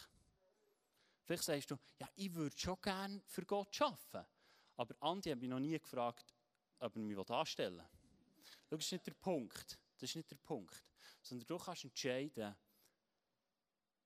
Vielleicht 1.24 1.44
sagst 1.44 1.70
du, 1.70 1.78
ja, 1.98 2.08
ich 2.16 2.34
würde 2.34 2.56
schon 2.58 2.80
gerne 2.82 3.22
für 3.24 3.46
Gott 3.46 3.80
arbeiten. 3.80 4.28
Aber 4.76 4.94
Andi 5.00 5.30
hat 5.30 5.40
mich 5.40 5.48
noch 5.48 5.58
nie 5.58 5.78
gefragt, 5.78 6.34
ob 6.80 6.94
er 6.94 7.02
mich 7.02 7.30
anstellen 7.30 7.78
will. 7.78 7.88
Das 8.68 8.84
ist 8.84 8.92
nicht 8.92 9.06
der 9.06 9.14
Punkt. 9.14 9.78
Das 9.98 10.10
ist 10.10 10.16
nicht 10.16 10.30
der 10.30 10.36
Punkt. 10.36 10.84
Sondern 11.22 11.46
du 11.46 11.56
kannst 11.56 11.82
entscheiden, 11.82 12.54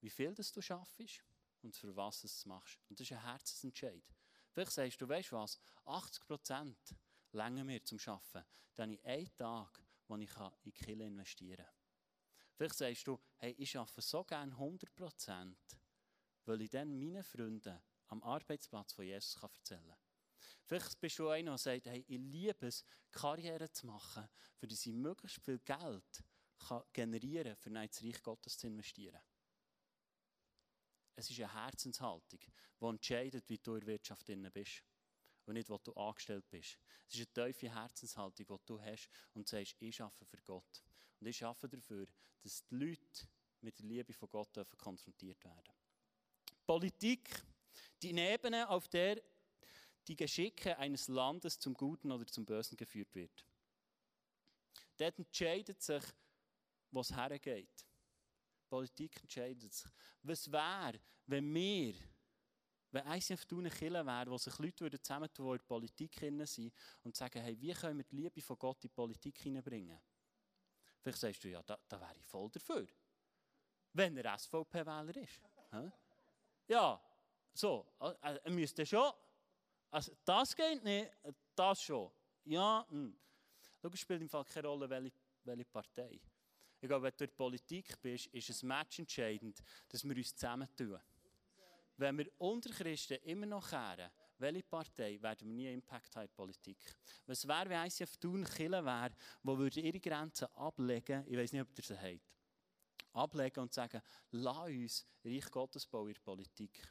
wie 0.01 0.11
viel 0.11 0.35
das 0.35 0.53
du 0.53 0.61
schaffst 0.61 1.25
und 1.63 1.77
für 1.77 1.95
was 1.95 2.21
du 2.21 2.27
es 2.27 2.47
machst. 2.47 2.79
Und 2.89 2.99
das 2.99 3.07
ist 3.07 3.13
ein 3.13 3.23
Herzensentscheid. 3.23 4.05
Vielleicht 4.53 4.73
sagst 4.73 5.01
du, 5.01 5.09
weißt 5.09 5.33
du 5.33 5.37
was, 5.37 5.59
80 5.85 6.27
Prozent 6.27 6.95
länger 7.33 7.65
mir 7.65 7.85
zum 7.85 7.99
Arbeiten. 8.07 8.47
Dann 8.75 8.91
habe 8.91 8.95
ich 8.95 9.05
einen 9.05 9.37
Tag, 9.37 9.83
wo 10.09 10.17
ich 10.17 10.37
in 10.37 10.51
die 10.65 10.73
Kille 10.73 11.07
investieren 11.07 11.65
kann. 11.65 11.75
Vielleicht 12.57 12.77
sagst 12.77 13.07
du, 13.07 13.19
hey, 13.37 13.55
ich 13.59 13.77
arbeite 13.77 14.03
so 14.03 14.25
gerne 14.25 14.53
100 14.53 14.95
Prozent, 14.95 15.79
weil 16.45 16.63
ich 16.63 16.71
dann 16.71 16.99
meinen 16.99 17.23
Freunden 17.23 17.81
am 18.09 18.23
Arbeitsplatz 18.23 18.93
von 18.93 19.05
Jesus 19.05 19.41
erzählen 19.43 19.87
kann. 19.87 19.97
Vielleicht 20.67 21.01
bist 21.01 21.19
du 21.19 21.29
einer, 21.29 21.53
der 21.53 21.59
sagt, 21.59 21.87
hey, 21.87 22.05
ich 22.07 22.19
liebe 22.19 22.67
es, 22.67 22.85
Karriere 23.11 23.71
zu 23.71 23.87
machen, 23.87 24.29
für 24.57 24.67
dass 24.67 24.85
ich 24.87 24.93
möglichst 24.93 25.43
viel 25.43 25.59
Geld 25.61 26.25
kann 26.59 26.83
generieren 26.93 27.57
kann, 27.59 27.77
um 27.77 27.83
ins 27.83 28.03
Reich 28.03 28.23
Gottes 28.23 28.59
zu 28.59 28.67
investieren. 28.67 29.21
Es 31.21 31.29
ist 31.29 31.39
eine 31.39 31.53
Herzenshaltung, 31.53 32.41
die 32.81 32.85
entscheidet, 32.87 33.47
wie 33.51 33.59
du 33.59 33.75
in 33.75 33.81
der 33.81 33.89
Wirtschaft 33.89 34.25
bist. 34.55 34.83
Und 35.45 35.55
nicht, 35.55 35.69
wo 35.69 35.77
du 35.77 35.93
angestellt 35.93 36.49
bist. 36.49 36.79
Es 37.07 37.19
ist 37.19 37.39
eine 37.39 37.53
tiefe 37.53 37.75
Herzenshaltung, 37.75 38.47
die 38.47 38.67
du 38.67 38.81
hast 38.81 39.11
und 39.35 39.47
sagst, 39.47 39.77
ich 39.81 40.01
arbeite 40.01 40.25
für 40.25 40.41
Gott. 40.43 40.83
Und 41.21 41.27
ich 41.27 41.45
arbeite 41.45 41.77
dafür, 41.77 42.07
dass 42.43 42.65
die 42.65 42.75
Leute 42.75 43.29
mit 43.61 43.79
der 43.79 43.87
Liebe 43.87 44.15
von 44.15 44.31
Gott 44.31 44.67
konfrontiert 44.79 45.45
werden. 45.45 45.75
Politik, 46.67 47.29
die 48.01 48.17
Ebene, 48.17 48.67
auf 48.71 48.89
der 48.89 49.21
die 50.09 50.17
Geschicke 50.17 50.79
eines 50.79 51.09
Landes 51.09 51.59
zum 51.59 51.75
Guten 51.75 52.13
oder 52.13 52.27
zum 52.27 52.47
Bösen 52.47 52.79
geführt 52.79 53.15
wird. 53.15 53.45
Dort 54.97 55.19
entscheidet 55.19 55.83
sich, 55.83 56.03
was 56.91 57.15
hergeht. 57.15 57.90
Politik 58.71 59.21
entscheidet 59.21 59.73
sich. 59.73 59.91
Was 60.23 60.51
wäre, 60.51 61.01
wenn 61.27 61.53
wir, 61.55 61.95
wenn 62.93 63.07
ICF 63.07 63.47
eine 63.51 63.71
Kirche 63.71 64.07
wäre, 64.07 64.31
wo 64.31 64.39
sich 64.39 64.57
Leute 64.59 65.01
zusammentun 65.03 65.47
würden, 65.47 65.59
die 65.59 66.05
in 66.05 66.09
der 66.09 66.17
Politik 66.17 66.49
sind 66.49 66.73
und 67.03 67.17
sagen, 67.17 67.43
hey, 67.43 67.61
wie 67.61 67.73
können 67.73 67.99
wir 67.99 68.05
die 68.05 68.17
Liebe 68.17 68.41
von 68.41 68.59
Gott 68.59 68.77
in 68.85 68.89
die 68.89 68.95
Politik 68.95 69.39
hineinbringen? 69.39 70.01
Vielleicht 71.03 71.19
sagst 71.19 71.45
du, 71.45 71.49
ja, 71.49 71.63
da, 71.63 71.79
da 71.89 72.01
wäre 72.01 72.17
ich 72.17 72.25
voll 72.25 72.51
dafür. 72.51 72.87
Wenn 73.93 74.17
er 74.17 74.39
SVP-Wähler 74.39 75.17
ist. 75.17 75.41
Ja, 76.69 77.01
so, 77.53 77.87
er 77.99 78.51
müsste 78.51 78.87
schon, 78.87 79.13
also 79.91 80.13
das 80.25 80.55
geht 80.55 80.85
nicht, 80.85 81.11
das 81.55 81.83
schon. 81.83 82.11
Ja, 82.45 82.87
hm. 82.89 83.19
Schau, 83.81 83.89
es 83.89 84.01
spielt 84.01 84.21
im 84.21 84.29
Fall 84.29 84.45
keine 84.45 84.69
Rolle, 84.69 84.89
welche, 84.89 85.13
welche 85.45 85.65
Partei. 85.65 86.21
Ich 86.81 86.89
glaube, 86.89 87.05
wenn 87.05 87.13
du 87.17 87.25
in 87.25 87.31
der 87.31 87.37
Politik 87.37 88.01
bist, 88.01 88.27
ist 88.29 88.51
es 88.51 88.63
matchentscheidend, 88.63 89.63
dass 89.89 90.03
wir 90.03 90.17
uns 90.17 90.35
zusammentun. 90.35 90.99
Wenn 91.97 92.17
wir 92.17 92.31
unter 92.39 92.71
Christen 92.71 93.19
immer 93.25 93.45
noch 93.45 93.69
kehren, 93.69 94.11
welche 94.39 94.63
Partei, 94.63 95.21
werden 95.21 95.49
wir 95.49 95.55
nie 95.55 95.73
Impact 95.73 96.17
haben 96.17 96.25
in 96.25 96.33
Politik. 96.35 96.79
Was 97.27 97.47
wäre, 97.47 97.69
wenn 97.69 97.87
ICF 97.87 98.17
Thun 98.17 98.45
Kille 98.45 98.83
wäre, 98.83 99.15
wo 99.43 99.59
würde 99.59 99.81
ihre 99.81 100.01
Grenzen 100.01 100.49
ablegen, 100.55 101.25
ich 101.27 101.37
weiß 101.37 101.53
nicht, 101.53 101.61
ob 101.61 101.77
ihr 101.77 101.85
sie 101.85 101.99
habt, 101.99 102.23
ablegen 103.13 103.61
und 103.61 103.75
sagen, 103.75 104.01
lass 104.31 104.69
uns 104.69 105.07
Reich 105.23 105.51
Gottes 105.51 105.87
bauen 105.87 106.09
in 106.09 106.15
der 106.15 106.21
Politik. 106.23 106.83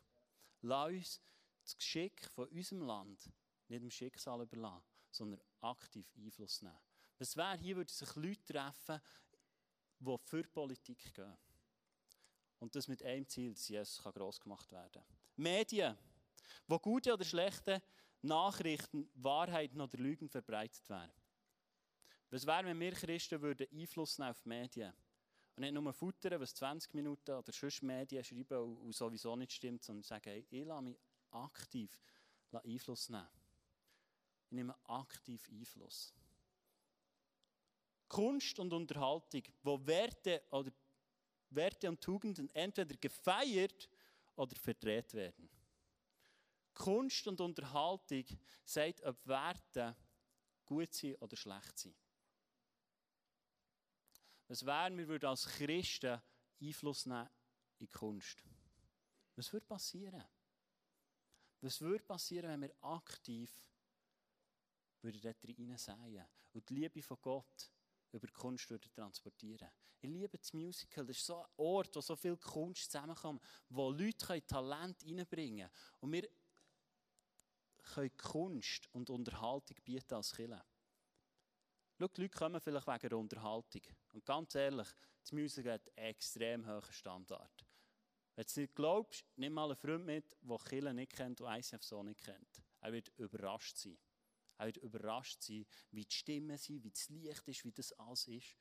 Lass 0.61 0.91
uns 0.91 1.21
das 1.63 1.77
Geschick 1.77 2.25
von 2.27 2.47
unserem 2.49 2.81
Land 2.81 3.31
nicht 3.67 3.81
dem 3.81 3.89
Schicksal 3.89 4.41
überlassen, 4.41 4.85
sondern 5.09 5.41
aktiv 5.61 6.11
Einfluss 6.15 6.61
nehmen. 6.61 6.77
Was 7.17 7.35
wäre, 7.35 7.57
hier 7.57 7.75
würden 7.75 7.89
sich 7.89 8.15
Leute 8.15 8.43
treffen, 8.43 9.01
die 9.99 10.17
für 10.25 10.43
Politik 10.43 11.13
gehen. 11.13 11.37
Und 12.59 12.75
das 12.75 12.87
mit 12.87 13.03
einem 13.03 13.27
Ziel, 13.27 13.53
dass 13.53 13.67
Jesus 13.67 14.03
gross 14.03 14.39
gemacht 14.39 14.71
werden 14.71 14.91
kann. 14.91 15.03
Medien, 15.35 15.97
wo 16.67 16.77
gute 16.79 17.13
oder 17.13 17.23
schlechte 17.23 17.81
Nachrichten, 18.21 19.09
Wahrheiten 19.15 19.79
oder 19.79 19.97
Lügen 19.97 20.29
verbreitet 20.29 20.87
werden. 20.89 21.11
Was 22.31 22.45
wäre, 22.45 22.65
wenn 22.65 22.79
wir 22.79 22.91
Christen 22.91 23.41
würden 23.41 23.67
Einfluss 23.71 24.17
nehmen 24.17 24.31
auf 24.31 24.41
die 24.41 24.49
Medien? 24.49 24.93
Und 25.55 25.61
nicht 25.61 25.73
nur 25.73 25.93
futtern, 25.93 26.39
was 26.39 26.53
20 26.55 26.93
Minuten 26.93 27.31
oder 27.31 27.51
sonst 27.51 27.81
Medien 27.81 28.23
schreiben 28.23 28.77
und 28.77 28.93
sowieso 28.93 29.35
nicht 29.35 29.53
stimmt, 29.53 29.83
sondern 29.83 30.03
sagen, 30.03 30.29
hey, 30.29 30.45
ich 30.49 30.65
lasse 30.65 30.83
mich 30.83 30.97
aktiv 31.31 32.01
Einfluss 32.51 33.09
nehmen. 33.09 33.27
Ich 34.45 34.51
nehme 34.51 34.75
aktiv 34.85 35.49
Einfluss. 35.51 36.13
Kunst 38.09 38.59
und 38.59 38.73
Unterhaltung, 38.73 39.43
wo 39.61 39.85
Werte 39.85 40.43
oder 40.49 40.71
Werte 41.51 41.87
und 41.87 42.01
Tugenden 42.01 42.49
entweder 42.53 42.95
gefeiert 42.97 43.87
oder 44.35 44.55
verdreht 44.55 45.13
werden. 45.13 45.49
Kunst 46.73 47.27
und 47.27 47.39
Unterhaltung 47.39 48.25
sagt, 48.65 49.03
ob 49.03 49.25
Werte 49.27 49.95
gut 50.65 50.93
sind 50.93 51.21
oder 51.21 51.35
schlecht 51.35 51.77
sind. 51.77 51.95
Was 54.47 54.65
wäre, 54.65 54.97
wir 54.97 55.07
würden 55.07 55.29
als 55.29 55.45
Christen 55.45 56.19
Einfluss 56.61 57.05
nehmen 57.05 57.29
in 57.77 57.89
Kunst? 57.89 58.43
Was 59.35 59.53
würde 59.53 59.65
passieren? 59.65 60.23
Was 61.61 61.79
würde 61.81 62.03
passieren, 62.03 62.49
wenn 62.49 62.61
wir 62.61 62.83
aktiv 62.83 63.51
würden 65.01 65.21
dort 65.21 65.43
rein 65.43 65.77
säen 65.77 66.25
und 66.53 66.69
die 66.69 66.73
Liebe 66.73 67.01
von 67.01 67.17
Gott 67.21 67.71
über 68.11 68.27
Kunst 68.29 68.69
würden 68.69 68.91
transportieren. 68.91 69.69
Ich 70.01 70.09
liebe 70.09 70.37
das 70.37 70.53
Musical. 70.53 71.05
Das 71.05 71.17
ist 71.17 71.25
so 71.25 71.37
ein 71.37 71.47
Ort, 71.57 71.95
wo 71.95 72.01
so 72.01 72.15
viel 72.15 72.37
Kunst 72.37 72.91
zusammenkommt, 72.91 73.41
wo 73.69 73.89
Leute 73.89 74.41
Talent 74.45 75.03
reinbringen 75.05 75.67
können. 75.67 75.71
Und 75.99 76.11
wir 76.13 76.29
können 77.93 78.15
Kunst 78.17 78.87
und 78.93 79.09
Unterhaltung 79.09 79.77
bieten 79.83 80.13
als 80.13 80.33
Killer. 80.33 80.65
Schau, 81.97 82.07
die 82.07 82.21
Leute 82.21 82.37
kommen 82.37 82.61
vielleicht 82.61 82.87
wegen 82.87 83.09
der 83.09 83.17
Unterhaltung. 83.17 83.81
Und 84.13 84.25
ganz 84.25 84.55
ehrlich, 84.55 84.87
das 85.21 85.31
Musical 85.33 85.73
hat 85.73 85.97
einen 85.97 86.07
extrem 86.07 86.65
hohen 86.65 86.93
Standard. 86.93 87.65
Wenn 88.35 88.43
du 88.43 88.47
es 88.47 88.55
nicht 88.55 88.75
glaubst, 88.75 89.25
nimm 89.35 89.53
mal 89.53 89.65
einen 89.65 89.75
Freund 89.75 90.05
mit, 90.05 90.37
der 90.41 90.57
Killer 90.59 90.93
nicht 90.93 91.11
kennt 91.11 91.41
und 91.41 91.51
ICF 91.51 91.83
so 91.83 92.01
nicht 92.01 92.21
kennt. 92.21 92.63
Er 92.79 92.93
wird 92.93 93.09
überrascht 93.17 93.75
sein. 93.75 93.97
Er 94.59 94.67
wird 94.67 94.77
überrascht 94.77 95.41
sein, 95.41 95.65
wie 95.91 96.05
die 96.05 96.15
Stimmen 96.15 96.57
sind, 96.57 96.83
wie 96.83 96.91
das 96.91 97.09
Licht 97.09 97.47
ist, 97.47 97.63
wie 97.63 97.71
das 97.71 97.93
alles 97.93 98.27
ist. 98.27 98.55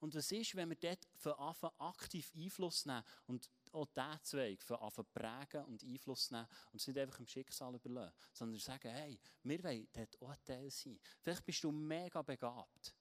Und 0.00 0.14
was 0.14 0.32
ist, 0.32 0.56
wenn 0.56 0.70
wir 0.70 0.76
dort 0.76 1.06
von 1.16 1.32
Anfang 1.34 1.72
aktiv 1.78 2.32
Einfluss 2.34 2.86
nehmen 2.86 3.04
und 3.26 3.50
auch 3.72 3.86
diesen 3.86 4.24
Zweig 4.24 4.62
von 4.62 4.78
Anfang 4.78 5.04
prägen 5.12 5.66
und 5.66 5.84
Einfluss 5.84 6.30
nehmen 6.30 6.48
und 6.72 6.80
es 6.80 6.86
nicht 6.86 6.98
einfach 6.98 7.20
im 7.20 7.26
Schicksal 7.26 7.74
überlassen, 7.74 8.16
sondern 8.32 8.58
sagen, 8.58 8.90
hey, 8.90 9.20
wir 9.42 9.62
wollen 9.62 9.86
dort 9.92 10.22
auch 10.22 10.30
ein 10.30 10.44
Teil 10.44 10.70
sein. 10.70 10.98
Vielleicht 11.20 11.44
bist 11.44 11.62
du 11.62 11.70
mega 11.70 12.22
begabt, 12.22 12.96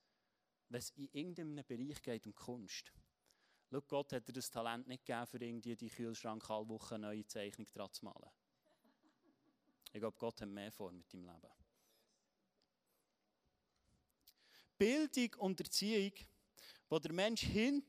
wenn 0.68 0.80
es 0.80 0.90
in 0.92 1.08
irgendeinem 1.14 1.66
Bereich 1.66 2.02
geht 2.02 2.28
um 2.28 2.36
Kunst. 2.36 2.92
Schau, 3.72 3.82
Gott 3.82 4.12
hat 4.12 4.28
dir 4.28 4.34
das 4.34 4.50
Talent 4.50 4.86
nicht 4.88 5.06
gegeben, 5.06 5.28
für 5.28 5.42
irgendwie 5.42 5.78
die 5.78 5.90
Kühlschrank 5.90 6.50
alle 6.50 6.68
Woche 6.68 6.96
eine 6.96 7.08
neue 7.08 7.26
Zeichnung 7.26 7.68
dran 7.68 7.94
zu 7.94 8.04
malen. 8.04 8.30
Ich 9.94 10.00
glaube, 10.00 10.18
Gott 10.18 10.42
hat 10.42 10.50
mehr 10.50 10.72
vor 10.72 10.92
mit 10.92 11.12
deinem 11.14 11.26
Leben. 11.26 11.59
Bildung 14.80 15.34
und 15.40 15.60
Erziehung, 15.60 16.14
wo 16.88 16.98
der 17.00 17.12
Mensch 17.12 17.42
hin 17.42 17.84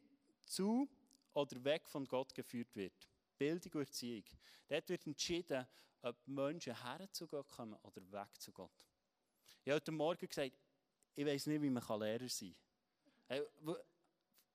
zu 0.44 0.88
oder 1.32 1.62
weg 1.64 1.88
von 1.88 2.04
Gott 2.04 2.34
geführt 2.34 2.74
wird. 2.74 3.08
Bildung 3.38 3.72
und 3.74 3.86
Erziehung. 3.86 4.24
Dort 4.68 4.88
wird 4.88 5.06
entschieden, 5.06 5.66
ob 6.02 6.16
Menschen 6.26 6.74
her 6.82 7.08
zu 7.12 7.28
Gott 7.28 7.48
kommen 7.48 7.78
oder 7.82 8.02
weg 8.10 8.40
zu 8.40 8.50
Gott. 8.50 8.72
Ich 9.64 9.70
habe 9.70 9.76
heute 9.76 9.92
Morgen 9.92 10.26
gesagt, 10.26 10.58
ich 11.14 11.24
weiß 11.24 11.46
nicht, 11.46 11.62
wie 11.62 11.70
man 11.70 12.00
Lehrer 12.00 12.28
sein 12.28 12.56
kann. 13.28 13.76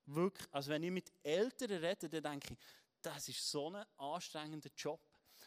Wirklich, 0.08 0.48
also 0.52 0.72
wenn 0.72 0.84
ich 0.84 0.92
mit 0.92 1.12
Eltern 1.24 1.72
rede, 1.72 2.10
dann 2.10 2.40
denke 2.40 2.54
ich, 2.54 2.60
das 3.02 3.30
ist 3.30 3.50
so 3.50 3.70
ein 3.72 3.86
anstrengender 3.98 4.70
Job. 4.76 5.00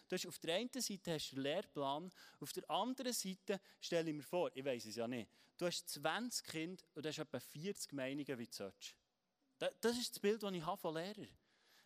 Du 0.08 0.14
hast 0.14 0.26
auf 0.26 0.38
der 0.38 0.56
einen 0.56 0.70
Seite 0.72 1.12
hast 1.12 1.30
du 1.30 1.36
einen 1.36 1.42
Lehrplan, 1.42 2.10
auf 2.40 2.52
der 2.52 2.68
anderen 2.70 3.12
Seite 3.12 3.60
stelle 3.80 4.08
ich 4.08 4.16
mir 4.16 4.22
vor, 4.22 4.50
ich 4.54 4.64
weiß 4.64 4.86
es 4.86 4.96
ja 4.96 5.06
nicht, 5.06 5.30
du 5.58 5.66
hast 5.66 5.88
20 5.90 6.46
Kinder 6.46 6.82
und 6.94 7.04
du 7.04 7.08
hast 7.08 7.18
etwa 7.18 7.38
40 7.38 7.92
Meinungen, 7.92 8.38
wie 8.38 8.46
du 8.46 8.52
sollst. 8.52 8.96
Das 9.58 9.98
ist 9.98 10.12
das 10.12 10.20
Bild, 10.20 10.42
das 10.42 10.52
ich 10.52 10.64
habe 10.64 10.80
von 10.80 10.94
Lehrern. 10.94 11.28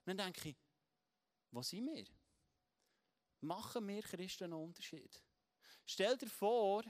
Dann 0.04 0.16
denke 0.16 0.50
ich, 0.50 0.56
wo 1.50 1.62
sind 1.62 1.86
wir? 1.86 2.04
Machen 3.40 3.88
wir 3.88 4.02
Christen 4.02 4.44
einen 4.44 4.52
Unterschied? 4.52 5.20
Stell 5.84 6.16
dir 6.16 6.28
vor, 6.28 6.82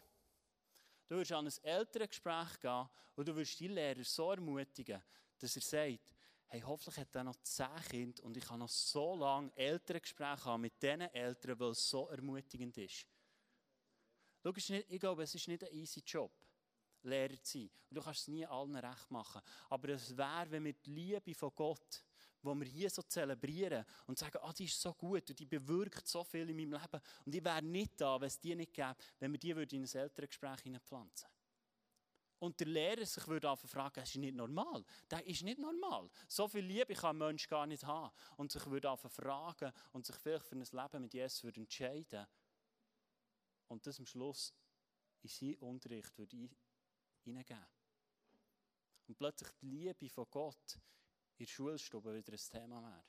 du 1.09 1.17
würdest 1.17 1.33
an 1.33 1.47
ein 1.47 1.65
Elterngespräch 1.65 2.61
gehen 2.61 2.89
und 3.15 3.29
du 3.29 3.35
würdest 3.35 3.59
die 3.59 3.69
Lehrer 3.69 4.05
so 4.05 4.31
ermutigen, 4.31 5.03
dass 5.39 5.57
er 5.57 5.63
sagt, 5.63 6.15
hey, 6.53 6.61
hoffentlich 6.61 6.99
hat 6.99 7.15
er 7.15 7.25
noch 7.25 7.37
zehn 7.43 7.67
Kinder 7.89 8.23
und 8.25 8.37
ich 8.37 8.45
kann 8.45 8.59
noch 8.59 8.69
so 8.69 9.17
lange 9.17 9.51
Elterngespräche 9.57 10.45
haben 10.45 10.61
mit 10.61 10.83
diesen 10.83 11.01
Eltern, 11.01 11.59
weil 11.59 11.71
es 11.71 11.89
so 11.89 12.09
ermutigend 12.09 12.77
ist. 12.77 13.07
Schau, 14.43 14.53
ich 14.55 15.01
glaube, 15.01 15.23
es 15.23 15.35
ist 15.35 15.49
nicht 15.49 15.65
ein 15.65 15.73
easy 15.73 16.03
Job, 16.05 16.31
Lehrer 17.05 17.43
zu 17.43 17.59
sein. 17.59 17.71
Und 17.89 17.97
du 17.97 18.03
kannst 18.03 18.21
es 18.21 18.29
nie 18.29 18.45
allen 18.45 18.77
recht 18.77 19.11
machen. 19.11 19.41
Aber 19.71 19.89
es 19.89 20.15
wäre, 20.15 20.51
wenn 20.51 20.65
wir 20.65 20.75
die 20.75 20.91
Liebe 20.91 21.35
von 21.35 21.53
Gott, 21.55 22.05
wo 22.43 22.55
wir 22.55 22.67
hier 22.67 22.91
so 22.91 23.01
zelebrieren 23.01 23.87
und 24.07 24.19
sagen, 24.19 24.39
ah, 24.43 24.53
die 24.53 24.67
ist 24.67 24.79
so 24.79 24.93
gut 24.93 25.31
und 25.31 25.39
die 25.39 25.47
bewirkt 25.47 26.07
so 26.07 26.23
viel 26.23 26.51
in 26.51 26.57
meinem 26.57 26.73
Leben 26.73 27.01
und 27.25 27.35
ich 27.35 27.43
wäre 27.43 27.63
nicht 27.63 27.99
da, 27.99 28.21
wenn 28.21 28.27
es 28.27 28.39
die 28.39 28.55
nicht 28.55 28.75
gäbe, 28.75 28.97
wenn 29.21 29.33
wir 29.33 29.39
die 29.39 29.77
in 29.77 29.85
ein 29.85 29.95
Elterngespräch 29.95 30.61
hineinpflanzen 30.61 31.29
würden. 31.29 31.42
Und 32.43 32.59
der 32.59 32.67
Lehrer 32.67 33.07
sich 33.07 33.25
würde 33.29 33.57
fragen, 33.57 33.95
das 33.95 34.09
ist 34.09 34.17
nicht 34.17 34.35
normal. 34.35 34.85
Das 35.09 35.23
ist 35.23 35.45
nicht 35.45 35.61
normal. 35.61 36.11
So 36.27 36.49
viel 36.49 36.65
Liebe 36.65 36.93
kann 36.93 37.15
ein 37.15 37.19
Mensch 37.19 37.47
gar 37.47 37.69
nicht 37.69 37.85
haben. 37.85 38.13
Und 38.37 38.51
sich 38.51 38.67
würde 38.67 38.97
fragen 38.97 39.73
und 39.93 40.05
sich 40.05 40.17
vielleicht 40.17 40.47
für 40.47 40.57
ein 40.57 40.67
Leben 40.73 41.03
mit 41.03 41.15
Jesus 41.15 41.45
würde 41.45 41.61
entscheiden. 41.61 42.27
Und 43.69 43.87
das 43.87 44.01
am 44.01 44.07
Schluss 44.07 44.53
in 45.23 45.29
seinen 45.29 45.59
Unterricht 45.59 46.19
würde 46.19 46.49
hineingeben. 47.23 47.65
Und 49.07 49.17
plötzlich 49.17 49.51
die 49.61 49.67
Liebe 49.67 50.09
von 50.09 50.27
Gott 50.29 50.81
in 51.37 51.47
der 51.47 51.53
Schulstube 51.53 52.13
wieder 52.13 52.33
ein 52.33 52.61
Thema 52.61 52.83
wäre. 52.83 53.05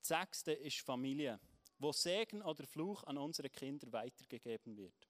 Das 0.00 0.08
sechste 0.08 0.52
ist 0.52 0.80
Familie 0.80 1.40
wo 1.82 1.92
Segen 1.92 2.42
oder 2.42 2.64
Fluch 2.64 3.02
an 3.04 3.18
unsere 3.18 3.50
Kinder 3.50 3.90
weitergegeben 3.92 4.76
wird. 4.76 5.08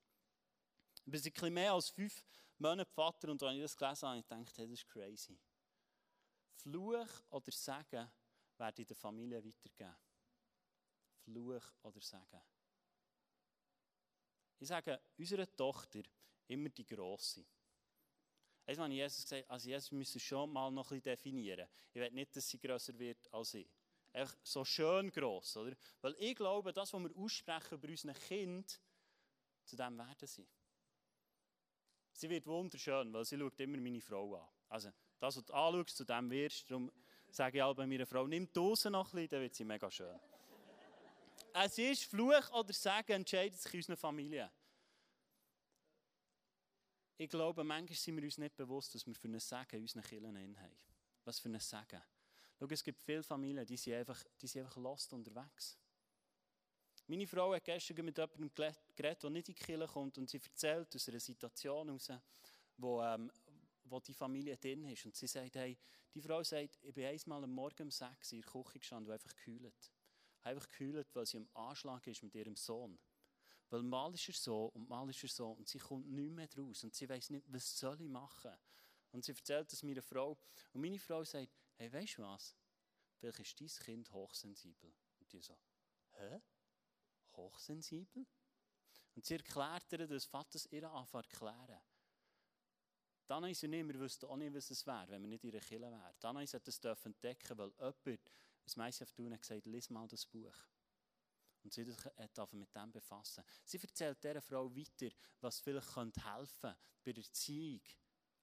Ich 1.05 1.33
bin 1.33 1.45
ein 1.45 1.53
mehr 1.53 1.73
als 1.75 1.91
fünf 1.91 2.25
Monate 2.59 2.91
Vater 2.91 3.31
und 3.31 3.43
als 3.43 3.57
ich 3.57 3.63
das 3.63 3.77
gelesen 3.77 4.09
habe, 4.09 4.19
ich 4.21 4.27
gedacht, 4.27 4.59
hey, 4.59 4.69
das 4.69 4.79
ist 4.79 4.89
crazy. 4.89 5.39
Fluch 6.55 7.09
oder 7.31 7.53
Segen 7.53 8.11
werden 8.57 8.77
in 8.77 8.87
der 8.87 8.97
Familie 8.97 9.45
weitergeben. 9.45 9.97
Fluch 11.25 11.65
oder 11.83 12.01
Segen. 12.01 12.43
Ich 14.59 14.69
sage 14.69 15.01
unserer 15.19 15.51
Tochter 15.55 16.03
immer 16.47 16.69
die 16.71 16.87
Grosse. 16.87 17.45
Weißt 18.65 18.79
du, 18.79 18.87
Jesus 18.87 19.25
gesagt 19.25 19.51
also 19.51 19.69
Jesus 19.69 19.91
müssen 19.91 20.21
schon 20.21 20.51
mal 20.51 20.71
noch 20.71 20.91
ein 20.93 21.01
bisschen 21.01 21.17
definieren. 21.17 21.69
Ich 21.93 22.01
will 22.01 22.11
nicht, 22.13 22.35
dass 22.37 22.49
sie 22.49 22.61
grösser 22.61 22.97
wird 22.97 23.33
als 23.35 23.55
ich 23.55 23.69
so 24.43 24.65
schön 24.65 25.11
gross. 25.11 25.57
Oder? 25.57 25.77
Weil 26.01 26.15
ich 26.19 26.35
glaube, 26.35 26.73
das, 26.73 26.93
was 26.93 27.03
wir 27.03 27.17
aussprechen 27.17 27.75
über 27.75 27.89
unsere 27.89 28.15
Kinder, 28.15 28.69
zu 29.65 29.77
dem 29.77 29.99
werden 29.99 30.29
sie. 30.29 30.47
Sie 32.13 32.29
wird 32.29 32.47
wunderschön, 32.47 33.13
weil 33.13 33.25
sie 33.25 33.39
schaut 33.39 33.59
immer 33.61 33.79
meine 33.79 34.01
Frau 34.01 34.37
an. 34.37 34.49
Also, 34.69 34.91
das, 35.19 35.37
was 35.37 35.45
du 35.45 35.53
anschaust, 35.53 35.97
zu 35.97 36.05
dem 36.05 36.31
wirst, 36.31 36.71
darum 36.71 36.93
sage 37.31 37.59
ich 37.59 37.63
auch 37.63 37.75
bei 37.75 37.87
meiner 37.87 38.07
Frau, 38.07 38.27
nimm 38.27 38.47
die 38.47 38.53
Dose 38.53 38.91
noch 38.91 39.13
ein 39.13 39.17
bisschen, 39.17 39.29
dann 39.31 39.41
wird 39.41 39.55
sie 39.55 39.65
mega 39.65 39.91
schön. 39.91 40.19
es 41.55 41.79
ist 41.79 42.05
Fluch 42.05 42.51
oder 42.53 42.73
Segen, 42.73 43.13
entscheidet 43.13 43.59
sich 43.59 43.75
in 43.75 43.81
unserer 43.81 43.97
Familie. 43.97 44.51
Ich 47.17 47.29
glaube, 47.29 47.65
manchmal 47.65 47.97
sind 47.97 48.17
wir 48.17 48.25
uns 48.25 48.39
nicht 48.39 48.57
bewusst, 48.57 48.95
dass 48.95 49.07
wir 49.07 49.15
für 49.15 49.29
ein 49.29 49.39
Segen 49.39 49.77
in 49.77 49.83
unseren 49.83 50.03
Kindern 50.03 50.59
haben. 50.59 50.77
Was 51.25 51.39
für 51.39 51.49
ein 51.49 51.61
Segen. 51.61 52.03
Schau, 52.63 52.69
es 52.71 52.85
gibt 52.85 53.03
viele 53.03 53.25
Familien, 53.25 53.67
die 53.67 53.77
sind 53.77 53.95
einfach, 53.95 54.23
die 54.41 54.47
sind 54.47 54.63
einfach 54.63 54.77
lost 54.77 55.13
unterwegs. 55.13 55.77
Meine 57.09 57.27
Frau 57.27 57.53
hat 57.53 57.65
gestern 57.65 58.05
mit 58.05 58.17
jemandem 58.17 58.55
geredet, 58.95 59.21
der 59.21 59.31
nicht 59.31 59.49
in 59.49 59.55
die 59.57 59.61
Kirche 59.61 59.87
kommt 59.89 60.17
und 60.17 60.31
sie 60.31 60.41
erzählt 60.41 60.95
aus 60.95 61.09
einer 61.09 61.19
Situation 61.19 61.89
heraus, 61.89 62.13
wo, 62.77 63.03
ähm, 63.03 63.33
wo 63.83 63.99
die 63.99 64.15
Familie 64.15 64.57
drin 64.59 64.85
ist. 64.85 65.05
Und 65.05 65.17
sie 65.17 65.27
sagt, 65.27 65.57
hey, 65.57 65.77
die 66.15 66.21
Frau 66.21 66.41
sagt, 66.45 66.79
ich 66.85 66.95
bin 66.95 67.05
einmal 67.05 67.43
am 67.43 67.51
Morgen 67.51 67.83
um 67.83 67.91
6 67.91 68.33
Uhr 68.33 68.37
in 68.37 68.43
der 68.43 68.53
Küche 68.53 68.79
gestanden 68.79 69.09
und 69.09 69.15
einfach 69.15 69.35
gekühlt. 69.35 69.93
Einfach 70.43 70.69
gekühlt, 70.69 71.09
weil 71.15 71.27
sie 71.27 71.39
am 71.39 71.49
Anschlag 71.55 72.07
ist 72.07 72.23
mit 72.23 72.37
ihrem 72.37 72.55
Sohn. 72.55 72.97
Weil 73.71 73.83
mal 73.83 74.15
ist 74.15 74.29
er 74.29 74.35
so 74.35 74.67
und 74.67 74.89
mal 74.89 75.11
ist 75.11 75.21
er 75.25 75.29
so 75.29 75.51
und 75.51 75.67
sie 75.67 75.81
kommt 75.81 76.09
nicht 76.13 76.31
mehr 76.31 76.49
raus 76.57 76.85
und 76.85 76.95
sie 76.95 77.09
weiß 77.09 77.31
nicht, 77.31 77.45
was 77.49 77.77
soll 77.77 78.01
ich 78.01 78.09
machen. 78.09 78.53
Und 79.11 79.25
sie 79.25 79.33
erzählt 79.33 79.73
das 79.73 79.83
meiner 79.83 80.01
Frau 80.01 80.39
und 80.73 80.81
meine 80.81 81.01
Frau 81.01 81.25
sagt, 81.25 81.62
hey, 81.83 81.93
weißt 81.93 82.19
du 82.19 82.23
was? 82.23 82.55
Vielleicht 83.19 83.41
ist 83.41 83.61
dein 83.61 83.85
Kind 83.85 84.13
hochsensibel. 84.13 84.95
Und 85.19 85.33
die 85.33 85.41
so, 85.41 85.59
hä? 86.13 86.41
Hochsensibel? 87.33 88.27
Und 89.15 89.27
sie 89.27 89.35
erklärt 89.35 89.93
ihr, 89.93 90.07
dass 90.07 90.25
Vater 90.27 90.57
es 90.57 90.67
ihr 90.67 90.89
anfängt 90.89 91.25
erklären. 91.25 91.83
Dann 93.27 93.45
ist 93.45 93.61
sie 93.61 93.69
nicht, 93.69 93.87
wir 93.89 93.99
wüssten 93.99 94.27
auch 94.27 94.37
nicht, 94.37 94.55
was 94.55 94.71
es 94.71 94.87
wäre, 94.87 95.09
wenn 95.09 95.23
wir 95.23 95.29
nicht 95.29 95.45
ihre 95.45 95.61
Kille 95.61 95.91
wären. 95.91 96.15
Dann 96.21 96.37
hat 96.39 96.69
das 96.69 96.81
entdecken 97.05 97.59
weil 97.59 97.73
jemand, 97.79 98.21
das 98.65 98.77
meiste 98.77 99.05
auf 99.05 99.13
tun, 99.13 99.33
hat 99.33 99.43
gesagt, 99.43 99.67
lies 99.67 99.91
mal 99.91 100.07
das 100.07 100.27
Buch. 100.27 100.55
Und 101.65 101.73
sie 101.73 101.85
hat 101.85 102.53
mit 102.53 102.75
dem 102.75 102.93
befassen. 102.93 103.45
Sie 103.65 103.79
erzählt 103.79 104.23
dieser 104.23 104.43
Frau 104.43 104.75
weiter, 104.75 105.15
was 105.41 105.61
vielleicht 105.61 105.97
helfen 105.97 106.15
könnte 106.61 106.79
bei 107.05 107.13
der 107.13 107.25
Erziehung. 107.25 107.83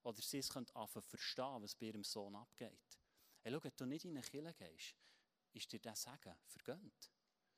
Oder 0.02 0.20
sie 0.20 0.40
könnte 0.40 0.72
verstehen, 0.72 1.62
was 1.62 1.74
bei 1.74 1.86
ihrem 1.86 2.04
Sohn 2.04 2.34
abgeht. 2.34 2.99
Hey, 3.42 3.52
schau, 3.52 3.62
wenn 3.62 3.72
du 3.76 3.86
nicht 3.86 4.04
in 4.04 4.16
eine 4.16 4.22
Kirche 4.22 4.54
gehst, 4.54 4.96
ist 5.52 5.72
dir 5.72 5.80
das 5.80 6.02
Sagen 6.02 6.34
vergönnt. 6.46 7.10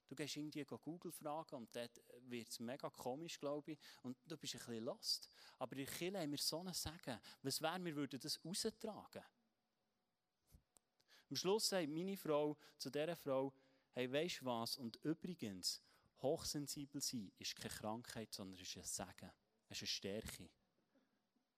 Du 0.08 0.14
gehst 0.14 0.36
irgendwie 0.36 0.64
Google 0.64 1.10
fragen 1.10 1.56
und 1.56 1.74
dort 1.74 2.02
wird 2.28 2.48
es 2.48 2.60
mega 2.60 2.90
komisch, 2.90 3.40
glaube 3.40 3.72
ich, 3.72 3.78
und 4.02 4.18
du 4.26 4.36
bist 4.36 4.54
ein 4.54 4.58
bisschen 4.58 4.84
lost. 4.84 5.28
Aber 5.58 5.72
in 5.72 5.86
der 5.86 5.94
Kirche 5.94 6.18
haben 6.18 6.30
wir 6.30 6.38
so 6.38 6.60
ein 6.60 6.72
Sagen. 6.74 7.18
Was 7.42 7.60
wäre, 7.62 7.82
wir 7.84 7.96
würden 7.96 8.20
das 8.20 8.44
raustragen. 8.44 9.24
Am 11.30 11.36
Schluss 11.36 11.70
sagt 11.70 11.88
meine 11.88 12.16
Frau 12.16 12.58
zu 12.76 12.90
dieser 12.90 13.16
Frau, 13.16 13.54
hey, 13.92 14.12
weißt 14.12 14.42
du 14.42 14.44
was? 14.44 14.76
Und 14.76 14.96
übrigens, 14.96 15.82
hochsensibel 16.20 17.00
sein 17.00 17.32
ist 17.38 17.56
keine 17.56 17.74
Krankheit, 17.74 18.32
sondern 18.34 18.60
ist 18.60 18.76
ein 18.76 18.84
Segen. 18.84 19.32
Es 19.68 19.80
ist 19.80 19.82
eine 19.82 19.86
Stärke. 19.86 20.50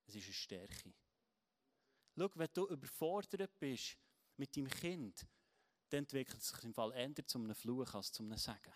Es 0.06 0.14
ist 0.14 0.24
eine 0.24 0.32
Stärke. 0.32 0.94
Schau, 2.16 2.30
wenn 2.36 2.48
du 2.54 2.68
überfordert 2.68 3.58
bist 3.58 3.98
mit 4.36 4.56
deinem 4.56 4.68
Kind, 4.68 5.26
dann 5.90 6.00
entwickelt 6.00 6.42
sich 6.42 6.64
im 6.64 6.74
Fall 6.74 6.92
eher 6.92 7.26
zu 7.26 7.38
einem 7.38 7.54
Fluch 7.54 7.94
als 7.94 8.12
zu 8.12 8.22
einem 8.22 8.36
Segen. 8.36 8.72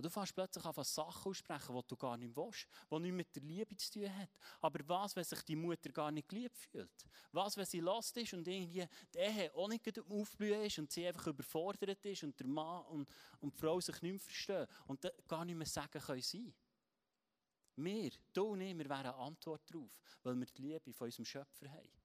Und 0.00 0.04
du 0.04 0.10
fängst 0.10 0.34
plötzlich 0.34 0.64
an, 0.64 0.82
Sachen 0.82 1.30
aussprechen, 1.30 1.76
die 1.76 1.86
du 1.86 1.94
gar 1.94 2.16
nicht 2.16 2.34
willst, 2.34 2.66
die 2.90 2.98
nichts 3.00 3.16
mit 3.16 3.36
der 3.36 3.42
Liebe 3.42 3.76
zu 3.76 3.90
tun 3.90 4.08
haben. 4.08 4.28
Aber 4.62 4.88
was, 4.88 5.14
wenn 5.14 5.24
sich 5.24 5.42
die 5.42 5.56
Mutter 5.56 5.90
gar 5.90 6.10
nicht 6.10 6.26
geliebt 6.26 6.56
fühlt? 6.56 7.04
Was, 7.32 7.58
wenn 7.58 7.66
sie 7.66 7.80
lost 7.80 8.16
ist 8.16 8.32
und 8.32 8.48
irgendwie 8.48 8.86
die 9.12 9.18
Ehe 9.18 9.54
auch 9.54 9.68
nicht 9.68 9.98
am 9.98 10.10
Aufblühen 10.10 10.62
ist 10.62 10.78
und 10.78 10.90
sie 10.90 11.06
einfach 11.06 11.26
überfordert 11.26 12.02
ist 12.06 12.24
und 12.24 12.40
der 12.40 12.46
Mann 12.46 12.82
und, 12.86 13.10
und 13.40 13.54
die 13.54 13.60
Frau 13.60 13.78
sich 13.78 14.00
nicht 14.00 14.12
mehr 14.12 14.20
verstehen 14.20 14.66
und 14.86 15.06
gar 15.28 15.44
nicht 15.44 15.56
mehr 15.56 15.66
sagen 15.66 16.00
können 16.00 16.22
sein? 16.22 16.54
Wir, 17.76 18.10
du 18.32 18.44
und 18.44 18.62
ich, 18.62 18.78
wir 18.78 18.88
wären 18.88 19.00
eine 19.00 19.14
Antwort 19.14 19.60
darauf, 19.70 20.00
weil 20.22 20.34
wir 20.34 20.46
die 20.46 20.62
Liebe 20.62 20.94
von 20.94 21.08
unserem 21.08 21.26
Schöpfer 21.26 21.70
haben. 21.70 21.99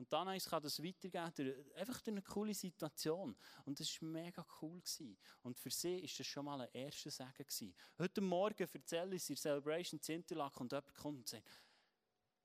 Und 0.00 0.10
dann 0.14 0.38
kann 0.38 0.62
das 0.62 0.82
weitergehen, 0.82 1.74
einfach 1.74 2.00
durch 2.00 2.14
eine 2.14 2.22
coole 2.22 2.54
Situation. 2.54 3.36
Und 3.66 3.78
das 3.78 4.00
war 4.00 4.08
mega 4.08 4.46
cool. 4.62 4.80
Gewesen. 4.80 5.18
Und 5.42 5.58
für 5.58 5.70
sie 5.70 6.00
war 6.00 6.08
das 6.16 6.26
schon 6.26 6.44
mal 6.46 6.62
ein 6.62 6.70
erster 6.72 7.10
Segen. 7.10 7.34
Gewesen. 7.36 7.74
Heute 7.98 8.22
Morgen 8.22 8.66
erzähle 8.72 9.16
ich 9.16 9.28
in 9.28 9.36
Celebration 9.36 10.00
Zinterlack 10.00 10.58
und 10.58 10.72
jemand 10.72 10.94
kommt 10.94 11.18
und 11.18 11.28
sagt, 11.28 11.46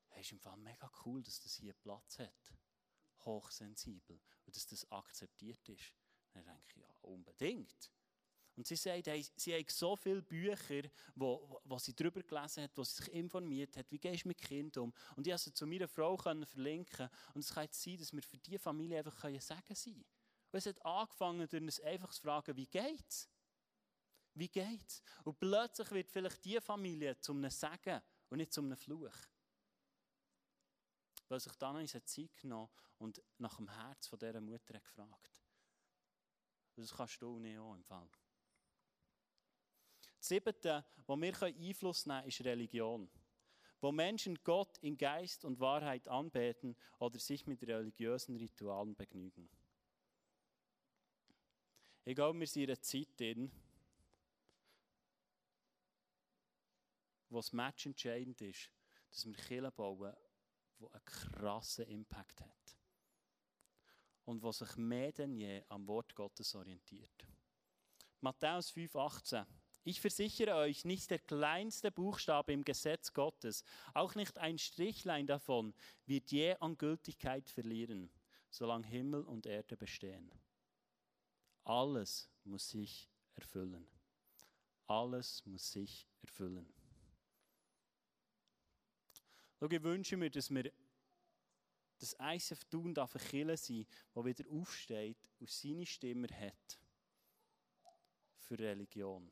hey, 0.09 0.19
ist 0.19 0.33
im 0.33 0.39
Fall 0.41 0.57
mega 0.57 0.91
cool, 1.05 1.23
dass 1.23 1.39
das 1.39 1.55
hier 1.55 1.73
Platz 1.75 2.19
hat. 2.19 2.57
Hochsensibel. 3.19 4.19
Und 4.45 4.53
dass 4.53 4.67
das 4.67 4.91
akzeptiert 4.91 5.69
ist. 5.69 5.93
dann 6.33 6.43
denke 6.43 6.61
ich, 6.67 6.81
ja, 6.81 6.89
unbedingt. 7.03 7.89
Und 8.55 8.65
sie 8.65 8.75
sagt, 8.75 9.07
hey, 9.07 9.25
sie 9.35 9.53
hat 9.53 9.69
so 9.69 9.95
viele 9.95 10.21
Bücher, 10.21 10.83
wo, 11.15 11.59
wo 11.65 11.77
sie 11.77 11.93
darüber 11.93 12.23
gelesen 12.23 12.63
hat, 12.63 12.71
wo 12.75 12.83
sie 12.83 13.03
sich 13.03 13.13
informiert 13.13 13.75
hat, 13.75 13.91
wie 13.91 13.99
gehst 13.99 14.23
du 14.23 14.29
mit 14.29 14.37
Kindern 14.41 14.85
um. 14.85 14.93
Und 15.15 15.27
ich 15.27 15.31
konnte 15.31 15.43
sie 15.43 15.53
zu 15.53 15.67
meiner 15.67 15.87
Frau 15.87 16.15
verlinken. 16.15 17.09
Und 17.33 17.43
es 17.43 17.53
kann 17.53 17.63
jetzt 17.63 17.81
sein, 17.81 17.97
dass 17.97 18.13
wir 18.13 18.23
für 18.23 18.37
diese 18.37 18.59
Familie 18.59 18.99
einfach 18.99 19.19
können 19.19 19.41
sagen 19.41 19.75
sein 19.75 20.05
Und 20.51 20.57
es 20.57 20.65
hat 20.65 20.85
angefangen 20.85 21.47
durch 21.49 21.61
ein 21.61 21.85
einfaches 21.85 22.19
Fragen, 22.19 22.55
wie 22.55 22.67
geht's? 22.67 23.29
Wie 24.33 24.49
geht's? 24.49 25.01
Und 25.23 25.37
plötzlich 25.37 25.91
wird 25.91 26.09
vielleicht 26.11 26.43
diese 26.45 26.61
Familie 26.61 27.19
zum 27.19 27.37
einem 27.37 27.51
Segen 27.51 28.01
und 28.29 28.37
nicht 28.37 28.53
zum 28.53 28.65
einem 28.65 28.77
Fluch. 28.77 29.15
Weil 31.27 31.39
sich 31.39 31.55
dann 31.55 31.75
eine 31.75 31.87
Zeit 31.87 32.37
genommen 32.37 32.69
und 32.99 33.21
nach 33.37 33.57
dem 33.57 33.69
Herz 33.69 34.07
von 34.07 34.19
dieser 34.19 34.41
Mutter 34.41 34.79
gefragt. 34.79 35.41
Das 36.75 36.93
kannst 36.93 37.21
du 37.21 37.35
auch 37.35 37.75
im 37.75 37.83
Fall. 37.83 38.09
Das 40.25 40.29
Siebte, 40.29 40.83
wo 41.05 41.15
wir 41.21 41.39
Einfluss 41.43 42.07
nehmen 42.07 42.21
können, 42.21 42.29
ist 42.29 42.41
Religion. 42.41 43.07
Wo 43.79 43.91
Menschen 43.91 44.39
Gott 44.43 44.75
in 44.79 44.97
Geist 44.97 45.45
und 45.45 45.59
Wahrheit 45.59 46.07
anbeten 46.07 46.75
oder 46.97 47.19
sich 47.19 47.45
mit 47.45 47.61
religiösen 47.61 48.35
Ritualen 48.35 48.95
begnügen. 48.95 49.47
Ich 52.05 52.15
glaube, 52.15 52.39
wir 52.39 52.47
sind 52.47 52.63
in 52.63 52.69
einer 52.69 52.81
Zeit 52.81 53.09
drin, 53.19 53.51
wo 57.29 57.37
das 57.37 57.53
Match 57.53 57.85
entscheidend 57.85 58.41
ist, 58.41 58.71
dass 59.11 59.27
wir 59.27 59.35
Kirchen 59.35 59.71
bauen, 59.75 60.15
die 60.79 60.91
einen 60.91 61.05
krassen 61.05 61.85
Impact 61.85 62.41
hat. 62.41 62.77
Und 64.23 64.41
wo 64.41 64.51
sich 64.51 64.75
mehr 64.75 65.11
denn 65.11 65.35
je 65.35 65.63
am 65.69 65.85
Wort 65.85 66.15
Gottes 66.15 66.55
orientiert. 66.55 67.27
Matthäus 68.21 68.73
5,18 68.73 69.45
ich 69.85 70.01
versichere 70.01 70.55
euch, 70.55 70.83
nicht 70.83 71.11
der 71.11 71.19
kleinste 71.19 71.91
Buchstabe 71.91 72.51
im 72.51 72.65
Gesetz 72.65 73.13
Gottes, 73.13 73.63
auch 73.93 74.15
nicht 74.15 74.39
ein 74.39 74.57
Strichlein 74.57 75.27
davon, 75.27 75.75
wird 76.07 76.31
je 76.31 76.55
an 76.59 76.75
Gültigkeit 76.75 77.47
verlieren, 77.49 78.09
solange 78.49 78.87
Himmel 78.87 79.21
und 79.21 79.45
Erde 79.45 79.77
bestehen. 79.77 80.31
Alles 81.63 82.27
muss 82.43 82.69
sich 82.69 83.11
erfüllen. 83.35 83.87
Alles 84.87 85.45
muss 85.45 85.71
sich 85.71 86.07
erfüllen. 86.21 86.67
Ich 89.61 89.83
wünsche 89.83 90.17
mir, 90.17 90.31
dass 90.31 90.49
wir 90.49 90.71
das 91.99 92.15
ICF 92.19 92.65
tun 92.65 92.93
darf 92.93 93.15
ein 93.15 93.21
Killer 93.21 93.57
sein, 93.57 93.85
der 94.15 94.25
wieder 94.25 94.49
aufsteht 94.51 95.17
und 95.39 95.49
seine 95.49 95.85
Stimme 95.85 96.27
hat 96.27 96.79
für 98.37 98.59
Religion 98.59 99.31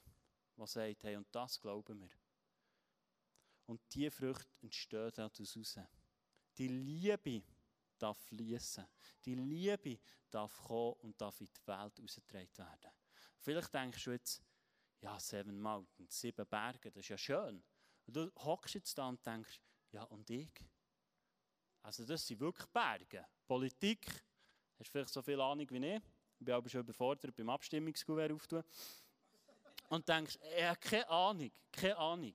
der 0.64 0.68
sagt, 0.68 1.04
hey, 1.04 1.16
und 1.16 1.28
das 1.32 1.60
glauben 1.60 2.02
wir. 2.02 2.10
Und 3.66 3.82
diese 3.94 4.12
Früchte 4.12 4.48
entstehen 4.62 5.12
daraus 5.14 5.56
raus. 5.56 5.80
Die 6.58 6.68
Liebe 6.68 7.44
darf 7.98 8.18
fließen. 8.18 8.86
Die 9.26 9.36
Liebe 9.36 10.00
darf 10.30 10.58
kommen 10.64 10.94
und 11.02 11.20
darf 11.20 11.40
in 11.42 11.48
die 11.48 11.68
Welt 11.68 12.00
ausgetragen 12.02 12.58
werden. 12.58 12.92
Vielleicht 13.40 13.74
denkst 13.74 14.04
du 14.04 14.12
jetzt, 14.12 14.44
ja, 15.02 15.20
Seven 15.20 15.60
Mountains, 15.60 16.20
sieben 16.20 16.46
Berge, 16.48 16.92
das 16.92 17.04
ist 17.04 17.10
ja 17.10 17.18
schön. 17.18 17.64
Und 18.06 18.16
du 18.16 18.32
hockst 18.36 18.76
jetzt 18.76 18.98
da 18.98 19.10
und 19.10 19.26
denkst, 19.26 19.60
ja, 19.92 20.04
und 20.04 20.30
ich? 20.30 20.52
Also, 21.82 22.06
das 22.06 22.26
sind 22.26 22.40
wirklich 22.40 22.68
Berge. 22.70 23.26
Politik, 23.46 24.08
hast 24.80 24.88
du 24.88 24.92
vielleicht 24.92 25.14
so 25.14 25.22
viel 25.22 25.40
Ahnung 25.42 25.70
wie 25.70 25.96
ich. 25.96 26.02
Ich 26.40 26.46
bin 26.46 26.56
aber 26.56 26.70
schon 26.70 26.82
überfordert 26.82 27.36
beim 27.36 27.50
Abstimmungsgouvert 27.50 28.32
auftun 28.32 28.64
und 29.94 30.10
denkst, 30.10 30.40
er 30.58 30.72
hat 30.72 30.82
keine 30.82 31.08
Ahnung, 31.08 31.52
keine 31.72 31.98
Ahnung. 31.98 32.34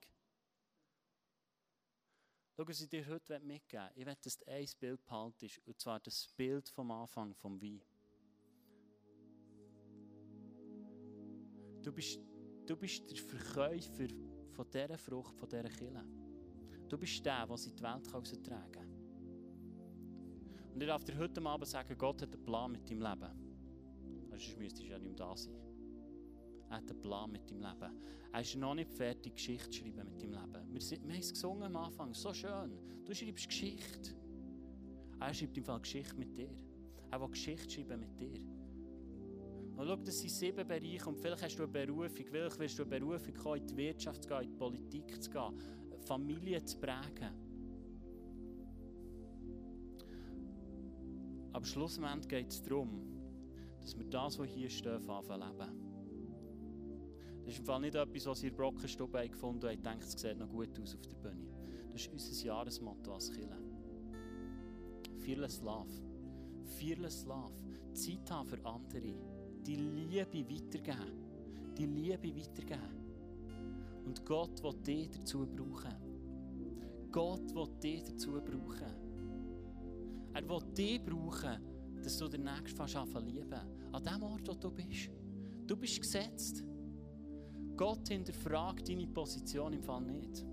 Schau, 2.57 2.69
was 2.69 2.81
ich 2.81 2.89
dir 2.89 3.05
heute 3.07 3.41
mitgeben 3.41 3.85
will. 3.95 4.03
Ich 4.03 4.07
will, 4.07 4.17
dass 4.23 4.39
du 4.39 4.47
ein 4.47 4.67
Bild 4.79 5.05
behaltest, 5.05 5.61
und 5.67 5.81
zwar 5.81 5.99
das 5.99 6.29
Bild 6.37 6.69
vom 6.69 6.91
Anfang 6.93 7.35
vom 7.35 7.61
Wein. 7.61 7.83
Du 11.83 11.93
bist, 11.93 12.21
du 12.67 12.77
bist 12.77 13.11
der 13.11 13.17
Verkäufer 13.17 14.09
von 14.53 14.71
dieser 14.71 14.99
Frucht, 14.99 15.37
von 15.37 15.49
dieser 15.49 15.69
Kille. 15.69 16.05
Du 16.89 16.97
bist 16.97 17.25
der, 17.27 17.47
der 17.47 17.57
sie 17.57 17.71
in 17.71 17.77
die 17.77 17.83
Welt 17.83 18.15
austragen 18.15 18.73
kann. 18.73 18.89
Und 20.75 20.81
ich 20.81 20.87
darf 20.87 21.03
dir 21.03 21.19
heute 21.19 21.43
Abend 21.45 21.67
sagen, 21.67 21.99
Gott 21.99 22.23
hat 22.23 22.33
einen 22.33 22.45
Plan 22.45 22.71
mit 22.71 22.89
deinem 22.89 23.03
Leben. 23.03 24.29
Sonst 24.31 24.57
müsstest 24.57 24.83
du 24.83 24.91
ja 24.91 24.99
nicht 24.99 25.19
mehr 25.19 25.27
da 25.27 25.37
sein. 25.37 25.68
Er 26.71 26.77
hat 26.77 26.91
einen 26.91 27.01
Plan 27.01 27.31
mit 27.31 27.51
deinem 27.51 27.63
Leben. 27.63 27.93
Er 28.33 28.41
ist 28.41 28.57
noch 28.57 28.75
nicht 28.75 28.93
fertig, 28.93 29.35
Geschichte 29.35 29.71
zu 29.71 29.79
schreiben 29.79 30.05
mit 30.05 30.23
deinem 30.23 30.33
Leben. 30.33 30.73
Wir, 30.73 30.81
sind, 30.81 31.07
wir 31.07 31.15
haben 31.15 31.21
es 31.21 31.33
gesungen 31.33 31.63
am 31.63 31.77
Anfang, 31.77 32.13
so 32.15 32.33
schön. 32.33 32.79
Du 33.05 33.15
schreibst 33.15 33.49
Geschichte. 33.49 34.15
Er 35.21 35.35
schreibt 35.35 35.57
im 35.57 35.65
Fall 35.65 35.81
Geschichte 35.81 36.17
mit 36.17 36.37
dir. 36.37 36.51
Er 37.11 37.21
will 37.21 37.29
Geschichte 37.29 37.71
schreiben 37.71 38.01
mit 38.01 38.21
dir. 38.21 38.41
Und 39.77 39.87
schau, 39.87 39.97
das 39.97 40.19
sind 40.19 40.31
sieben 40.31 40.67
Bereiche 40.67 41.09
und 41.09 41.17
vielleicht 41.17 41.43
hast 41.43 41.57
du 41.57 41.63
eine 41.63 41.73
Berufung. 41.73 42.27
Vielleicht 42.27 42.59
willst 42.59 42.79
du 42.79 42.83
eine 42.83 42.99
Berufung 42.99 43.35
kommen, 43.35 43.61
in 43.61 43.67
die 43.69 43.77
Wirtschaft 43.77 44.25
zu 44.25 44.29
gehen, 44.29 44.43
in 44.43 44.51
die 44.51 44.57
Politik 44.57 45.23
zu 45.23 45.31
gehen, 45.31 45.55
Familie 46.05 46.65
zu 46.65 46.79
prägen. 46.79 47.49
Aber 51.53 51.65
schlussendlich 51.65 52.29
geht 52.29 52.51
es 52.51 52.63
darum, 52.63 53.19
dass 53.81 53.97
wir 53.97 54.05
das, 54.07 54.39
was 54.39 54.49
hier 54.49 54.69
steht, 54.69 55.09
anfangen 55.09 55.57
leben. 55.59 55.78
Das 57.49 57.55
ist 57.55 57.61
im 57.61 57.65
Fall 57.65 57.81
nicht 57.81 57.95
etwas, 57.95 58.27
was 58.27 58.43
ihr 58.43 58.55
Brockenstube 58.55 59.27
gefunden 59.27 59.67
habt 59.67 59.77
und 59.79 59.87
denkt, 59.87 60.05
es 60.05 60.21
sieht 60.21 60.37
noch 60.37 60.51
gut 60.51 60.69
aus 60.83 60.95
auf 60.95 61.01
der 61.01 61.17
Bühne. 61.17 61.47
Das 61.91 62.03
ist 62.03 62.13
unser 62.13 62.45
Jahresmotto 62.45 63.15
als 63.15 63.31
Kirche. 63.31 63.57
Fearless 65.17 65.63
Love. 65.63 65.89
Fearless 66.79 67.25
Love. 67.25 67.55
Zeit 67.95 68.31
haben 68.31 68.47
für 68.47 68.63
andere. 68.67 69.15
Die 69.67 69.77
Liebe 69.77 70.47
weitergeben. 70.47 71.73
Die 71.79 71.87
Liebe 71.87 72.37
weitergeben. 72.37 74.05
Und 74.05 74.27
Gott 74.27 74.63
will 74.63 74.75
dich 74.83 75.09
dazu 75.09 75.47
brauchen. 75.47 75.97
Gott 77.11 77.55
will 77.55 77.69
dich 77.83 78.03
dazu 78.03 78.33
brauchen. 78.33 78.93
Er 80.35 80.47
will 80.47 80.75
dich 80.77 81.03
brauchen, 81.03 81.63
dass 82.03 82.19
du 82.19 82.29
den 82.29 82.45
Nächsten 82.45 82.83
anfangen 82.83 83.31
lieben. 83.31 83.91
An 83.91 84.05
dem 84.05 84.23
Ort, 84.23 84.47
wo 84.47 84.53
du 84.53 84.71
bist. 84.71 85.09
Du 85.67 85.79
bist 85.79 85.99
gesetzt. 85.99 86.63
Gott 87.79 88.09
hinterfragt 88.09 88.89
deine 88.89 89.07
Position 89.07 89.73
im 89.73 89.83
Fall 89.85 90.03
nicht. 90.03 90.45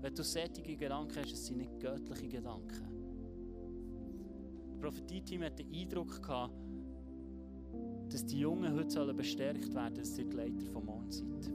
Wenn 0.00 0.14
du 0.14 0.24
sättige 0.24 0.76
Gedanken 0.76 1.20
hast, 1.20 1.32
es 1.32 1.46
sind 1.46 1.58
nicht 1.58 1.78
göttliche 1.78 2.26
Gedanken. 2.26 2.88
Das 4.70 4.80
Prophetie-Team 4.80 5.42
hat 5.42 5.58
den 5.58 5.70
Eindruck 5.74 6.22
gehabt, 6.22 6.54
dass 8.08 8.24
die 8.24 8.40
Jungen 8.40 8.74
heute 8.74 9.12
bestärkt 9.12 9.74
werden 9.74 10.02
sollen, 10.02 10.06
dass 10.06 10.18
ihr 10.18 10.24
die 10.24 10.36
Leiter 10.36 10.66
vom 10.72 10.86
Mond 10.86 11.12
seid. 11.12 11.52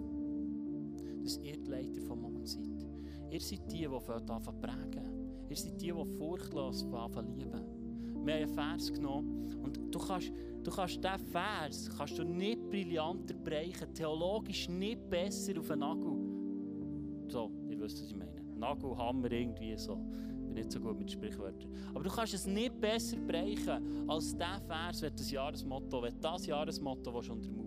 Dass 1.23 1.38
ihr 1.39 1.58
die 1.58 1.71
Leiter 1.71 2.01
vom 2.01 2.21
Mond 2.21 2.47
seid. 2.47 2.86
Ihr 3.32 3.41
seid 3.41 3.71
die, 3.71 3.79
die 3.79 3.88
anfangen 3.88 4.62
prägen. 4.62 5.49
Ihr 5.49 5.58
seid 5.58 5.82
die, 5.82 5.91
die 5.91 6.17
furchtlos 6.17 6.84
anfangen 6.84 7.34
lieben. 7.34 8.25
Wir 8.25 8.36
haben 8.36 8.43
einen 8.43 8.53
Vers 8.53 8.93
genommen 8.93 9.56
und 9.63 9.93
du 9.93 9.99
kannst 9.99 10.32
Du 10.63 10.71
kannst 10.71 11.03
diesen 11.03 11.27
Vers 11.27 11.89
kannst 11.97 12.17
du 12.17 12.23
nicht 12.23 12.62
brillanter 12.73 13.36
brechen, 13.36 13.93
theologisch 13.93 14.67
nicht 14.67 15.07
besser 15.07 15.59
auf 15.59 15.69
einen 15.69 15.81
Nagel. 15.81 17.29
So, 17.29 17.51
ihr 17.69 17.79
wisst, 17.79 18.01
was 18.01 18.09
ich 18.09 18.15
meine. 18.15 18.41
Nagel, 18.57 18.97
Hammer, 18.97 19.31
irgendwie 19.31 19.77
so. 19.77 19.99
Ich 20.39 20.45
bin 20.45 20.53
nicht 20.55 20.71
so 20.71 20.79
gut 20.79 20.97
mit 20.97 21.12
Sprichwörtern. 21.12 21.71
Aber 21.93 22.03
du 22.03 22.09
kannst 22.09 22.33
es 22.33 22.47
nicht 22.47 22.79
besser 22.81 23.17
brechen 23.17 24.09
als 24.09 24.31
dieser 24.31 24.59
Vers, 24.67 25.03
wenn 25.03 25.15
das 25.15 25.29
Jahresmotto, 25.29 26.01
wenn 26.01 26.19
das 26.19 26.47
Jahresmotto 26.47 27.13
was 27.13 27.29
untermauern 27.29 27.63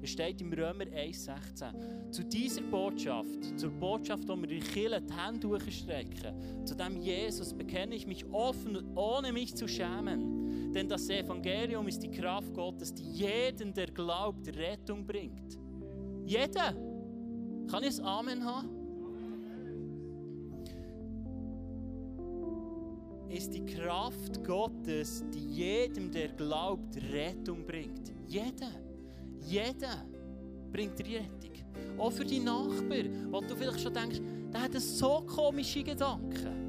Es 0.00 0.10
steht 0.10 0.40
im 0.40 0.50
Römer 0.50 0.84
1,16. 0.84 2.10
Zu 2.10 2.24
dieser 2.24 2.62
Botschaft, 2.62 3.58
zur 3.58 3.70
Botschaft, 3.70 4.26
wo 4.26 4.36
wir 4.36 4.48
die 4.48 4.60
Kirche 4.60 5.02
die 5.02 5.12
Hände 5.12 5.40
durchstrecken, 5.40 6.64
zu 6.64 6.74
dem 6.74 6.96
Jesus 6.96 7.52
bekenne 7.52 7.94
ich 7.94 8.06
mich 8.06 8.24
offen, 8.32 8.96
ohne 8.96 9.32
mich 9.32 9.54
zu 9.54 9.68
schämen. 9.68 10.45
Denn 10.76 10.90
das 10.90 11.08
Evangelium 11.08 11.88
ist 11.88 12.02
die 12.02 12.10
Kraft 12.10 12.52
Gottes, 12.52 12.92
die 12.92 13.02
jeden, 13.02 13.72
der 13.72 13.86
glaubt, 13.86 14.46
Rettung 14.54 15.06
bringt. 15.06 15.58
Jeder. 16.26 16.74
Kann 17.66 17.82
ich 17.82 17.88
es 17.88 18.00
Amen 18.00 18.44
haben? 18.44 18.68
Ist 23.30 23.54
die 23.54 23.64
Kraft 23.64 24.44
Gottes, 24.44 25.24
die 25.32 25.46
jedem, 25.46 26.10
der 26.10 26.28
glaubt, 26.28 26.94
Rettung 27.10 27.64
bringt. 27.64 28.12
Jeder. 28.26 28.72
Jeder 29.40 30.04
bringt 30.70 31.00
Rettung. 31.00 31.54
Auch 31.96 32.12
für 32.12 32.26
die 32.26 32.40
Nachbarn, 32.40 33.32
wo 33.32 33.40
du 33.40 33.56
vielleicht 33.56 33.80
schon 33.80 33.94
denkst, 33.94 34.20
der 34.52 34.60
hat 34.60 34.74
so 34.74 35.24
komische 35.26 35.82
Gedanken. 35.82 36.65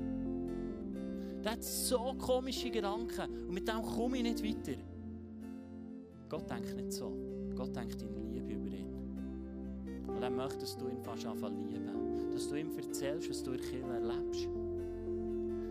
Der 1.44 1.52
hat 1.52 1.64
so 1.64 2.16
komische 2.18 2.70
Gedanken 2.70 3.48
und 3.48 3.54
mit 3.54 3.68
dem 3.68 3.82
komme 3.82 4.18
ich 4.18 4.24
nicht 4.24 4.44
weiter. 4.44 4.80
Gott 6.30 6.50
denkt 6.50 6.76
nicht 6.76 6.92
so. 6.92 7.12
Gott 7.56 7.76
denkt 7.76 8.02
in 8.02 8.14
Liebe 8.14 8.54
über 8.54 8.76
ihn. 8.76 10.06
Und 10.08 10.22
er 10.22 10.30
möchte, 10.30 10.60
dass 10.60 10.78
du 10.78 10.88
ihn 10.88 11.02
fast 11.04 11.26
anfangen 11.26 11.68
lieben. 11.68 12.32
Dass 12.32 12.50
du 12.50 12.56
ihm 12.56 12.76
erzählst, 12.78 13.30
was 13.30 13.44
du 13.44 13.52
in 13.52 13.62
Kirche 13.62 13.88
erlebst. 13.88 14.48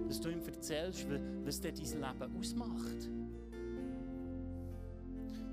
Dass 0.09 0.21
du 0.21 0.31
ihm 0.31 0.41
erzählst, 0.41 1.07
was 1.45 1.61
dir 1.61 1.73
dein 1.73 1.85
Leben 1.85 2.39
ausmacht. 2.39 3.11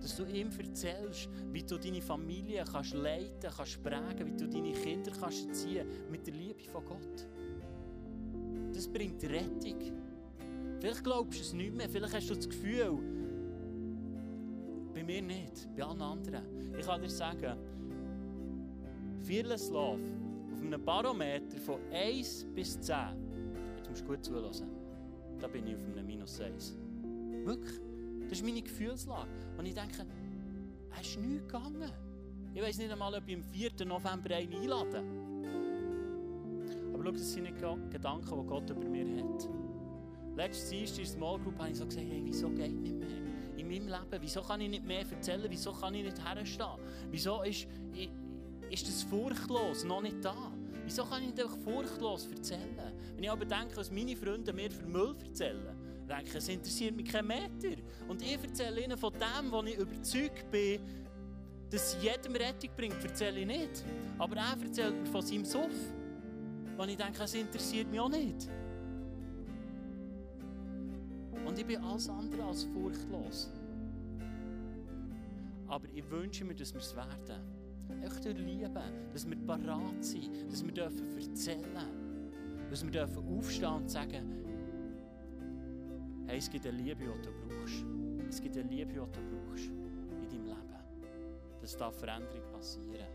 Dass 0.02 0.16
du 0.18 0.26
ihm 0.26 0.50
erzählst, 0.58 1.30
wie 1.52 1.64
du 1.64 1.78
deine 1.78 2.02
Familie 2.02 2.64
kannst 2.70 2.94
leiten, 2.94 3.50
kannst 3.56 3.82
prägen, 3.84 4.28
wie 4.28 4.38
du 4.38 4.48
deine 4.48 4.74
Kinder 4.74 5.12
kannst 5.20 5.48
erziehen 5.48 5.88
mit 6.10 6.28
der 6.28 6.34
Liebe 6.34 6.64
von 6.64 6.84
Gott. 6.86 7.28
Das 8.74 8.88
bringt 8.88 9.24
Rettung. 9.24 10.03
Vielleicht 10.84 11.02
glaubst 11.02 11.40
du 11.40 11.44
es 11.44 11.54
nicht 11.54 11.74
mehr, 11.74 11.88
vielleicht 11.88 12.14
hast 12.14 12.30
du 12.30 12.36
das 12.36 12.50
Gefühl, 12.50 12.98
bei 14.94 15.02
mir 15.02 15.22
nicht, 15.22 15.74
bei 15.78 15.82
allen 15.82 16.02
anderen. 16.02 16.44
Ich 16.78 16.86
kann 16.86 17.02
dir 17.02 17.10
sagen, 17.10 17.58
Fearless 19.22 19.70
Love 19.70 20.02
auf 20.52 20.60
einem 20.60 20.84
Barometer 20.84 21.58
von 21.60 21.80
1 21.90 22.48
bis 22.54 22.82
10, 22.82 22.98
jetzt 23.78 23.90
musst 23.92 24.02
du 24.02 24.08
gut 24.08 24.26
zuhören, 24.26 24.52
da 25.40 25.48
bin 25.48 25.68
ich 25.68 25.76
auf 25.78 25.86
einem 25.86 26.06
Minus 26.06 26.42
1. 26.42 26.78
Wirklich, 27.46 27.80
das 28.24 28.40
ist 28.40 28.46
meine 28.46 28.62
Gefühlslage. 28.62 29.32
Und 29.58 29.66
ich 29.66 29.76
denke, 29.76 30.06
es 31.00 31.08
ist 31.08 31.18
nichts 31.18 31.48
gegangen. 31.48 31.94
Ich 32.54 32.62
weiß 32.62 32.78
nicht 32.80 32.92
einmal, 32.92 33.16
ob 33.16 33.26
ich 33.26 33.38
am 33.38 33.44
4. 33.46 33.72
November 33.86 34.36
einen 34.36 34.54
einlade. 34.54 35.02
Aber 36.94 37.04
schau, 37.06 37.12
das 37.12 37.32
sind 37.32 37.44
nicht 37.44 37.56
Gedanken, 37.90 38.42
die 38.42 38.48
Gott 38.48 38.70
über 38.70 38.84
mir 38.84 39.24
hat. 39.24 39.63
Letztes 40.36 40.70
Dienstag 40.70 41.00
in 41.00 41.06
der 41.06 41.14
Small 41.14 41.40
Group 41.40 41.60
habe 41.60 41.70
ich 41.70 41.78
so 41.78 41.86
gesagt, 41.86 42.08
hey, 42.10 42.22
wieso 42.24 42.50
geht 42.50 42.74
nicht 42.74 42.96
mehr 42.96 43.08
in 43.56 43.68
meinem 43.68 43.88
Leben? 43.88 44.22
Wieso 44.22 44.42
kann 44.42 44.62
ich 44.62 44.70
nicht 44.70 44.86
mehr 44.86 45.06
erzählen? 45.10 45.46
Wieso 45.48 45.72
kann 45.72 45.94
ich 45.94 46.04
nicht 46.04 46.18
herstehen? 46.26 46.80
Wieso 47.12 47.44
ist, 47.44 47.68
ist 48.70 48.88
das 48.88 49.04
furchtlos 49.04 49.84
noch 49.84 50.02
nicht 50.02 50.24
da? 50.26 50.52
Wieso 50.84 51.06
kann 51.06 51.22
ich 51.22 51.30
nicht 51.30 51.42
einfach 51.44 51.58
furchtlos 51.58 52.28
erzählen? 52.28 52.76
Wenn 53.16 53.24
ich 53.24 53.32
aber 53.32 53.46
denke, 53.46 53.78
was 53.78 53.92
meine 53.92 54.16
Freunde 54.16 54.52
mir 54.54 54.72
für 54.72 54.88
Müll 54.88 55.16
erzählen, 55.24 55.78
denke 56.10 56.26
ich, 56.26 56.36
es 56.36 56.50
interessiert 56.50 56.96
mich 56.96 57.06
kein 57.06 57.28
Meter. 57.28 57.82
Und 58.08 58.22
ich 58.22 58.34
erzähle 58.34 58.84
ihnen 58.84 58.98
von 58.98 59.14
dem, 59.14 59.52
wo 59.52 59.62
ich 59.62 59.78
überzeugt 59.78 60.50
bin, 60.50 60.82
dass 61.70 61.96
jedem 62.02 62.36
Rettung 62.36 62.72
bringt, 62.76 63.04
erzähle 63.04 63.40
ich 63.40 63.48
nicht. 63.48 63.84
Aber 64.18 64.36
er 64.36 64.58
erzählt 64.62 65.00
mir 65.00 65.06
von 65.06 65.22
seinem 65.22 65.46
Suff. 65.46 65.94
Und 66.78 66.90
ich 66.90 66.98
denke, 66.98 67.24
es 67.24 67.34
interessiert 67.36 67.90
mich 67.90 68.00
auch 68.00 68.10
nicht. 68.10 68.50
Und 71.54 71.60
ich 71.60 71.68
bin 71.68 71.84
alles 71.84 72.10
andere 72.10 72.46
als 72.46 72.64
furchtlos. 72.64 73.52
Aber 75.68 75.88
ich 75.94 76.10
wünsche 76.10 76.44
mir, 76.46 76.56
dass 76.56 76.74
wir 76.74 76.82
es 76.82 76.96
werden. 76.96 77.44
Echt 78.02 78.26
durch 78.26 78.40
Liebe, 78.40 78.82
dass 79.14 79.30
wir 79.30 79.38
parat 79.46 80.04
sind, 80.04 80.52
dass 80.52 80.66
wir 80.66 80.74
dürfen 80.74 81.16
erzählen 81.16 81.62
dass 82.72 82.84
wir 82.84 82.90
dürfen 82.90 83.38
aufstehen 83.38 83.72
und 83.72 83.88
sagen, 83.88 84.32
hey, 86.26 86.40
es 86.40 86.50
gibt 86.50 86.66
eine 86.66 86.76
Liebe, 86.76 87.04
die 87.04 87.22
du 87.22 87.32
brauchst. 87.48 87.86
Es 88.28 88.42
gibt 88.42 88.58
eine 88.58 88.68
Liebe, 88.68 88.92
die 88.92 88.98
du 88.98 89.06
brauchst 89.06 89.68
in 89.68 90.28
deinem 90.28 90.46
Leben. 90.48 91.60
Dass 91.62 91.78
da 91.78 91.92
Veränderung 91.92 92.42
passieren 92.52 93.06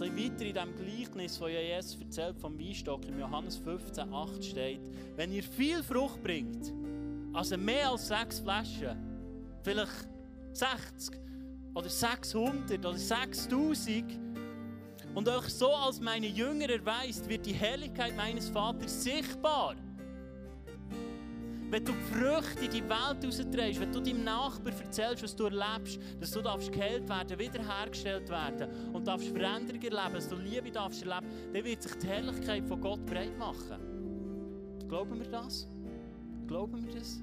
bisschen 0.00 0.16
weiter 0.16 0.46
in 0.46 0.54
diesem 0.54 0.76
Gleichnis, 0.76 1.38
das 1.38 1.50
Jesus 1.50 2.00
erzählt 2.00 2.38
vom 2.38 2.58
Weinstock, 2.58 3.06
im 3.06 3.18
Johannes 3.18 3.56
15, 3.58 4.12
8 4.12 4.44
steht, 4.44 4.80
wenn 5.16 5.32
ihr 5.32 5.42
viel 5.42 5.82
Frucht 5.82 6.22
bringt, 6.22 6.72
also 7.32 7.56
mehr 7.56 7.90
als 7.90 8.08
sechs 8.08 8.40
Flaschen, 8.40 8.96
vielleicht 9.62 10.08
60 10.52 11.18
oder 11.74 11.88
600 11.88 12.78
oder 12.78 12.96
6000, 12.96 14.18
und 15.14 15.28
euch 15.28 15.48
so 15.48 15.72
als 15.74 16.00
meine 16.00 16.28
Jünger 16.28 16.70
erweist, 16.70 17.28
wird 17.28 17.44
die 17.44 17.52
Herrlichkeit 17.52 18.16
meines 18.16 18.48
Vaters 18.48 19.02
sichtbar 19.02 19.74
wenn 21.70 21.84
du 21.84 21.92
Früchte 21.92 22.64
in 22.64 22.70
die 22.70 22.82
Welt 22.82 23.24
rausträgst, 23.24 23.80
wenn 23.80 23.92
du 23.92 24.00
deinem 24.00 24.24
Nachbar 24.24 24.72
erzählst, 24.72 25.22
was 25.22 25.36
du 25.36 25.44
erlebst, 25.44 26.00
dass 26.18 26.32
du 26.32 26.42
darfst 26.42 26.72
geheilt 26.72 27.08
werden, 27.08 27.38
wiederhergestellt 27.38 28.28
werden 28.28 28.68
und 28.92 29.06
darfst 29.06 29.28
Veränderung 29.28 29.80
erleben, 29.80 30.14
dass 30.14 30.28
du 30.28 30.36
Liebe 30.36 30.70
darfst 30.70 31.04
erleben, 31.04 31.26
dann 31.52 31.64
wird 31.64 31.82
sich 31.82 31.94
die 31.94 32.06
Herrlichkeit 32.08 32.66
von 32.66 32.80
Gott 32.80 33.06
breit 33.06 33.38
machen. 33.38 33.78
Glauben 34.88 35.20
wir 35.20 35.28
das? 35.28 35.68
Glauben 36.48 36.84
wir 36.84 36.94
das? 36.94 37.22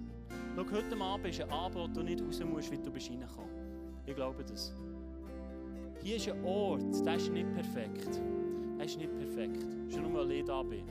Schau, 0.56 0.66
heute 0.72 0.98
Abend 0.98 1.28
ist 1.28 1.42
ein 1.42 1.50
Abend, 1.52 1.76
wo 1.76 1.88
du 1.88 2.02
nicht 2.02 2.22
raus 2.22 2.40
musst, 2.40 2.72
wie 2.72 2.78
du 2.78 2.90
bist 2.90 3.10
reingekommen. 3.10 3.52
Ich 4.06 4.16
glaube 4.16 4.44
das. 4.44 4.74
Hier 6.02 6.16
ist 6.16 6.30
ein 6.30 6.44
Ort, 6.46 7.06
der 7.06 7.16
ist 7.16 7.30
nicht 7.32 7.54
perfekt. 7.54 8.22
Er 8.80 8.86
ist 8.86 8.98
nicht 8.98 9.14
perfekt. 9.18 9.66
Schon 9.90 10.04
nur, 10.04 10.14
weil 10.14 10.32
ich 10.32 10.46
da 10.46 10.64
bin. 10.64 10.86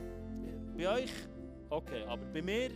Bei 0.77 1.01
euch, 1.01 1.11
okay, 1.69 2.03
aber 2.07 2.23
bei 2.31 2.41
mir 2.41 2.69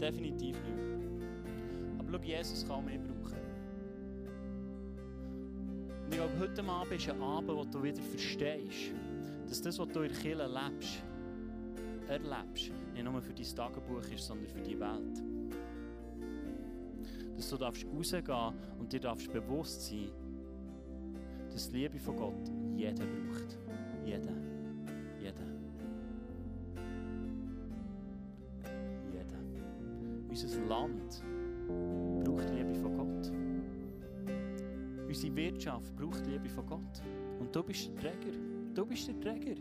definitiv 0.00 0.56
nicht. 0.56 1.98
Aber 1.98 2.12
schau, 2.12 2.24
Jesus 2.24 2.66
kann 2.66 2.84
mich 2.84 2.98
brauchen. 2.98 3.36
Und 6.04 6.12
ich 6.12 6.16
glaube, 6.18 6.38
heute 6.38 6.64
Abend 6.64 6.92
ist 6.92 7.08
ein 7.08 7.20
Abend, 7.20 7.50
wo 7.50 7.64
du 7.64 7.82
wieder 7.82 8.02
verstehst, 8.02 8.92
dass 9.48 9.62
das, 9.62 9.78
was 9.78 9.88
du 9.88 10.02
in 10.02 10.12
Kirche 10.12 10.46
lebst, 10.46 11.02
erlebst, 12.08 12.72
nicht 12.94 13.04
nur 13.04 13.20
für 13.20 13.32
dein 13.32 13.44
Tagebuch 13.44 14.02
ist, 14.14 14.26
sondern 14.26 14.46
für 14.46 14.60
die 14.60 14.78
Welt. 14.78 15.22
Dass 17.36 17.50
du 17.50 17.56
darfst 17.56 17.84
rausgehen 17.86 18.54
und 18.78 18.92
dir 18.92 19.00
darfst 19.00 19.32
bewusst 19.32 19.88
sein, 19.88 20.10
dass 21.50 21.68
die 21.70 21.78
Liebe 21.78 21.98
von 21.98 22.16
Gott 22.16 22.50
jeder 22.76 23.04
braucht. 23.04 23.58
Jeder. 24.04 24.32
Jeder. 25.20 25.55
Unser 30.42 30.66
Land 30.66 31.22
braucht 32.22 32.50
Liebe 32.50 32.74
von 32.74 32.94
Gott. 32.94 33.32
Unsere 35.08 35.34
Wirtschaft 35.34 35.96
braucht 35.96 36.26
Liebe 36.26 36.46
von 36.50 36.66
Gott. 36.66 37.02
Und 37.40 37.56
du 37.56 37.62
bist 37.62 37.88
der 37.88 37.94
Träger. 37.94 38.36
Du 38.74 38.84
bist 38.84 39.08
der 39.08 39.18
Träger. 39.18 39.58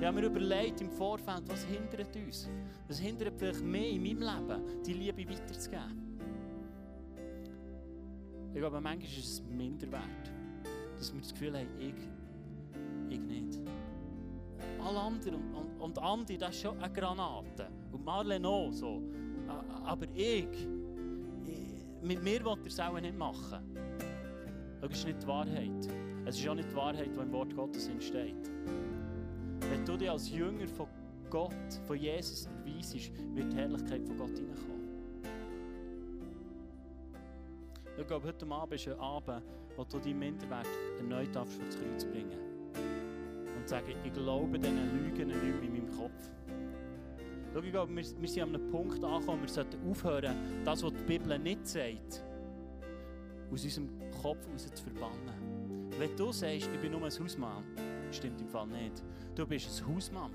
Ich 0.00 0.06
habe 0.06 0.20
mir 0.22 0.26
überlegt 0.26 0.80
im 0.80 0.90
Vorfeld, 0.90 1.42
was 1.48 1.64
hindert 1.64 2.16
uns? 2.16 2.48
Was 2.88 2.98
hindert 2.98 3.34
vielleicht 3.36 3.62
mehr 3.62 3.90
in 3.90 4.02
meinem 4.02 4.20
Leben, 4.20 4.82
die 4.86 4.94
Liebe 4.94 5.28
weiterzugeben? 5.28 6.18
Ich 8.54 8.58
glaube, 8.58 8.80
manchmal 8.80 9.06
ist 9.06 9.18
es 9.18 9.42
minder 9.42 9.92
wert, 9.92 10.32
dass 10.96 11.12
wir 11.12 11.20
das 11.20 11.30
Gefühl 11.30 11.58
haben, 11.58 11.68
ich, 11.78 11.94
ich 13.10 13.20
nicht. 13.20 13.60
Alle 14.82 14.98
anderen 14.98 15.34
und, 15.34 15.54
und, 15.54 15.78
und 15.78 15.98
Andi, 15.98 16.38
das 16.38 16.54
ist 16.54 16.62
schon 16.62 16.78
eine 16.78 16.90
Granate. 16.90 17.68
Marlene 18.04 18.46
auch 18.46 18.72
so. 18.72 19.02
Aber 19.84 20.06
ich, 20.14 20.46
mit 22.02 22.22
mir 22.22 22.44
will 22.44 22.52
er 22.52 22.66
es 22.66 22.80
auch 22.80 23.00
nicht 23.00 23.16
machen. 23.16 23.58
Das 24.80 24.92
ist 24.92 25.06
nicht 25.06 25.22
die 25.22 25.26
Wahrheit. 25.26 25.88
Es 26.26 26.38
ist 26.38 26.48
auch 26.48 26.54
nicht 26.54 26.70
die 26.70 26.76
Wahrheit, 26.76 27.10
die 27.14 27.20
im 27.20 27.32
Wort 27.32 27.54
Gottes 27.54 27.88
entsteht. 27.88 28.50
Wenn 29.70 29.84
du 29.84 29.96
dich 29.96 30.10
als 30.10 30.30
Jünger 30.30 30.66
von 30.68 30.86
Gott, 31.30 31.80
von 31.86 31.96
Jesus 31.96 32.46
erweisest, 32.46 33.12
wird 33.34 33.52
die 33.52 33.56
Herrlichkeit 33.56 34.06
von 34.06 34.16
Gott 34.18 34.36
hineinkommen. 34.36 34.74
Ich 37.96 38.06
glaube, 38.06 38.26
heute 38.26 38.46
Abend 38.46 38.74
ist 38.74 38.88
ein 38.88 38.98
Abend, 38.98 39.42
wo 39.76 39.84
du 39.84 39.98
deinen 39.98 40.18
Minderwert 40.18 40.66
erneut 40.98 41.34
das 41.34 41.48
Kreuz 41.58 42.04
bringen 42.04 42.38
Und 43.56 43.68
sagen, 43.68 43.94
ich 44.04 44.12
glaube 44.12 44.58
diesen 44.58 45.04
Lügen 45.04 45.28
nicht 45.28 45.42
mehr 45.42 45.62
in 45.62 45.72
meinem 45.72 45.96
Kopf. 45.96 46.30
Schau, 47.54 47.60
ich 47.60 47.70
glaube, 47.70 47.94
wir, 47.94 48.04
wir 48.20 48.28
sind 48.28 48.42
an 48.42 48.48
einem 48.48 48.68
Punkt 48.68 49.04
angekommen, 49.04 49.42
wir 49.42 49.48
sollten 49.48 49.88
aufhören, 49.88 50.34
das, 50.64 50.82
was 50.82 50.92
die 50.92 51.04
Bibel 51.04 51.38
nicht 51.38 51.64
sagt, 51.68 52.24
aus 53.48 53.62
unserem 53.62 53.88
Kopf 54.20 54.44
heraus 54.44 54.66
zu 54.74 54.82
verbannen. 54.82 55.90
Wenn 55.96 56.16
du 56.16 56.32
sagst, 56.32 56.68
ich 56.74 56.80
bin 56.80 56.90
nur 56.90 57.04
ein 57.04 57.12
Hausmann, 57.12 57.62
stimmt 58.10 58.40
im 58.40 58.48
Fall 58.48 58.66
nicht. 58.66 59.04
Du 59.36 59.46
bist 59.46 59.68
ein 59.68 59.94
Hausmami. 59.94 60.34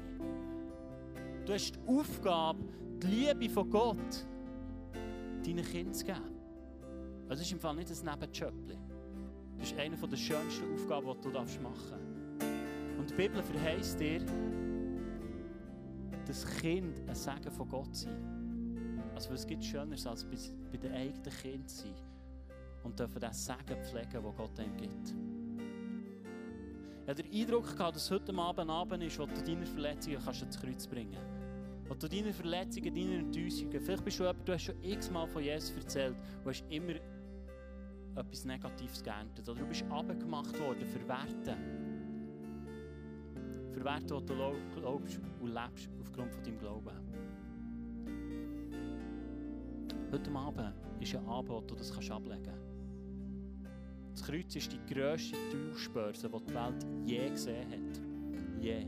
Du 1.46 1.52
hast 1.52 1.74
die 1.76 1.80
Aufgabe, 1.90 2.64
die 3.04 3.08
Liebe 3.08 3.50
von 3.50 3.70
Gott 3.70 4.26
deinen 5.46 5.66
Kindern 5.66 5.94
zu 5.94 6.06
geben. 6.06 6.40
Das 7.28 7.42
ist 7.42 7.52
im 7.52 7.60
Fall 7.60 7.76
nicht 7.76 7.92
ein 7.92 8.12
Nebenjobli. 8.12 8.78
Das 9.58 9.72
ist 9.72 9.78
eine 9.78 9.98
der 9.98 10.16
schönsten 10.16 10.74
Aufgaben, 10.74 11.14
die 11.18 11.22
du 11.22 11.30
machen 11.32 11.64
darfst. 11.64 11.94
Und 12.98 13.10
die 13.10 13.14
Bibel 13.14 13.44
verheißt 13.44 14.00
dir, 14.00 14.22
dass 16.30 16.46
Kind 16.46 17.02
ein 17.08 17.16
Segen 17.16 17.52
von 17.52 17.68
Gott 17.68 17.96
sind. 17.96 18.14
Also 19.16 19.34
es 19.34 19.48
gibt 19.48 19.66
Schöneres, 19.66 20.06
als 20.06 20.24
bei 20.24 20.78
den 20.78 20.94
eigenen 20.94 21.68
zu 21.68 21.88
sein. 21.88 21.96
Und 22.84 23.00
dürfen 23.00 23.20
diesen 23.20 23.34
Segen 23.34 23.84
pflegen, 23.84 24.24
den 24.24 24.36
Gott 24.36 24.60
einem 24.60 24.78
gibt. 24.78 25.16
Ich 27.02 27.10
hatte 27.10 27.24
den 27.24 27.34
Eindruck, 27.34 27.76
gehabt, 27.76 27.96
dass 27.96 28.12
heute 28.12 28.32
Abend 28.36 28.70
Abend 28.70 29.04
ist, 29.04 29.18
wo 29.18 29.26
du 29.26 29.42
deine 29.42 29.66
Verletzungen 29.66 30.20
kannst 30.24 30.44
ins 30.44 30.60
Kreuz 30.60 30.86
bringen 30.86 31.14
kannst. 31.14 31.90
Wo 31.90 31.96
du 31.96 32.08
deine 32.08 32.32
Verletzungen, 32.32 32.94
deine 32.94 33.18
Enttäuschungen, 33.18 33.82
vielleicht 33.82 34.06
bist 34.06 34.20
du 34.20 34.24
jemand, 34.24 34.48
du 34.48 34.54
hast 34.54 34.64
schon 34.66 34.84
x-mal 34.84 35.28
von 35.28 35.44
Jesus 35.44 35.76
erzählt 35.76 36.16
und 36.44 36.50
hast 36.52 36.64
immer 36.70 36.94
etwas 38.16 38.46
Negatives 38.46 39.04
geerntet. 39.04 39.50
Oder 39.50 39.62
du 39.62 39.66
bist 39.66 39.84
abgemacht 39.90 40.60
worden 40.60 40.86
für 40.86 41.08
Werte. 41.08 41.58
Für 43.80 43.98
die 43.98 44.08
du 44.08 44.56
glaubst 44.76 45.22
und 45.40 45.54
lebst 45.54 45.90
aufgrund 46.02 46.46
deinem 46.46 46.60
Glauben. 46.60 46.92
Heute 50.12 50.32
Abend 50.32 50.74
ist 51.00 51.16
ein 51.16 51.26
Abend, 51.26 51.50
wo 51.50 51.62
du 51.62 51.76
das 51.76 51.92
ablegen 52.12 52.44
kannst. 52.44 52.70
Das 54.12 54.24
Kreuz 54.24 54.54
ist 54.58 54.74
die 54.74 54.94
grösste 54.94 55.38
Tauschbörse, 55.50 56.30
die 56.30 56.46
die 56.46 56.54
Welt 56.54 56.88
je 57.06 57.30
gesehen 57.30 57.72
hat. 57.72 58.02
Je. 58.62 58.86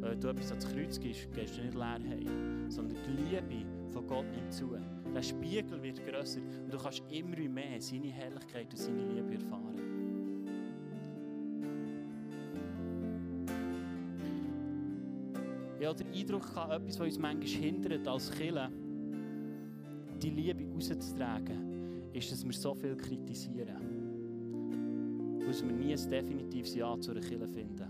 Wenn 0.00 0.20
du 0.20 0.28
etwas 0.28 0.50
ans 0.50 0.68
Kreuz 0.68 1.00
gehst, 1.00 1.32
gehst 1.32 1.56
du 1.56 1.62
nicht 1.62 1.74
leer 1.74 2.00
heim, 2.06 2.70
sondern 2.70 2.98
die 3.02 3.22
Liebe 3.22 3.66
von 3.92 4.06
Gott 4.06 4.26
nimmt 4.30 4.52
zu. 4.52 4.76
Der 5.14 5.22
Spiegel 5.22 5.82
wird 5.82 6.04
grösser 6.06 6.40
und 6.64 6.70
du 6.70 6.76
kannst 6.76 7.02
immer 7.08 7.48
mehr 7.48 7.80
seine 7.80 8.08
Herrlichkeit 8.08 8.70
und 8.70 8.78
seine 8.78 9.06
Liebe 9.06 9.42
erfahren. 9.42 9.89
Ich 15.80 15.86
habe 15.86 15.96
den 16.04 16.12
Eindruck, 16.12 16.44
etwas, 16.44 16.98
was 16.98 17.00
uns 17.00 17.18
manchmal 17.18 17.48
hindert, 17.48 18.06
als 18.06 18.30
Killer, 18.32 18.70
die 20.22 20.28
Liebe 20.28 20.70
rauszutragen, 20.74 22.12
ist, 22.12 22.30
dass 22.30 22.44
wir 22.44 22.52
so 22.52 22.74
viel 22.74 22.94
kritisieren. 22.94 23.78
Dass 25.40 25.64
wir 25.64 25.72
nie 25.72 25.94
ein 25.94 26.10
definitives 26.10 26.74
Ja 26.74 27.00
zu 27.00 27.12
einer 27.12 27.22
Kille 27.22 27.48
finden. 27.48 27.86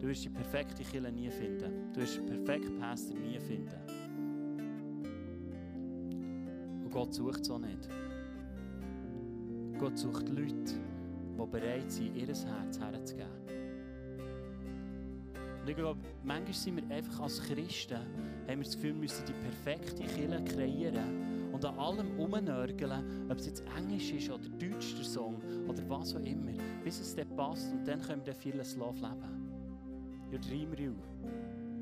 Du 0.00 0.08
wirst 0.08 0.24
die 0.24 0.30
perfekte 0.30 0.82
Kille 0.82 1.12
nie 1.12 1.30
finden. 1.30 1.92
Du 1.92 2.00
wirst 2.00 2.16
den 2.18 2.26
perfekten 2.26 2.76
Pastor 2.80 3.16
nie 3.16 3.38
finden. 3.38 3.80
Und 6.82 6.90
Gott 6.90 7.14
sucht 7.14 7.44
so 7.44 7.56
nicht. 7.56 7.88
Gott 9.78 9.96
sucht 9.96 10.28
Leute, 10.28 10.74
die 10.74 11.46
bereit 11.52 11.88
sind, 11.88 12.16
ihr 12.16 12.26
Herz 12.26 12.80
herzugeben. 12.80 13.47
Und 15.68 15.72
ich 15.72 15.80
glaube, 15.80 16.00
manchmal 16.24 16.54
sind 16.54 16.76
wir 16.76 16.96
einfach 16.96 17.20
als 17.20 17.42
Christen, 17.42 17.98
haben 17.98 18.58
wir 18.58 18.64
das 18.64 18.74
Gefühl, 18.74 18.94
wir 18.94 19.00
müssen 19.00 19.22
die 19.26 19.34
perfekte 19.34 20.02
Kille 20.14 20.42
kreieren 20.42 21.52
und 21.52 21.62
an 21.62 21.78
allem 21.78 22.18
umnörgeln, 22.18 23.28
ob 23.28 23.36
es 23.36 23.44
jetzt 23.44 23.62
Englisch 23.76 24.10
ist 24.12 24.30
oder 24.30 24.48
Deutsch 24.48 24.94
der 24.96 25.04
Song 25.04 25.36
oder 25.68 25.86
was 25.90 26.16
auch 26.16 26.24
immer, 26.24 26.52
bis 26.82 27.00
es 27.00 27.14
dann 27.14 27.28
passt 27.36 27.70
und 27.70 27.86
dann 27.86 28.00
können 28.00 28.24
wir 28.24 28.32
dann 28.32 28.40
vieles 28.40 28.76
Love 28.76 28.96
leben. 28.96 30.30
Ja, 30.32 30.38
dream 30.38 30.72
you. 30.72 30.94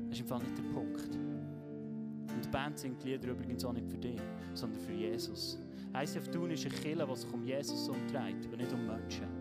Das 0.09 0.17
ist 0.17 0.19
im 0.19 0.27
Fall 0.27 0.39
nicht 0.39 0.57
der 0.57 0.63
Punkt. 0.63 1.15
Und 1.15 2.43
die 2.43 2.49
Band 2.49 2.77
singt 2.77 3.01
die 3.01 3.11
Lieder 3.11 3.29
übrigens 3.29 3.63
auch 3.63 3.71
nicht 3.71 3.87
für 3.87 3.97
dich, 3.97 4.19
sondern 4.53 4.81
für 4.81 4.91
Jesus. 4.91 5.61
ICF 5.95 6.27
Thun 6.27 6.51
ist 6.51 6.65
eine 6.65 6.75
Kille, 6.75 7.07
die 7.09 7.15
sich 7.15 7.33
um 7.33 7.45
Jesus 7.45 7.87
umdreht 7.87 8.45
und 8.51 8.57
nicht 8.57 8.73
um 8.73 8.85
Menschen. 8.85 9.36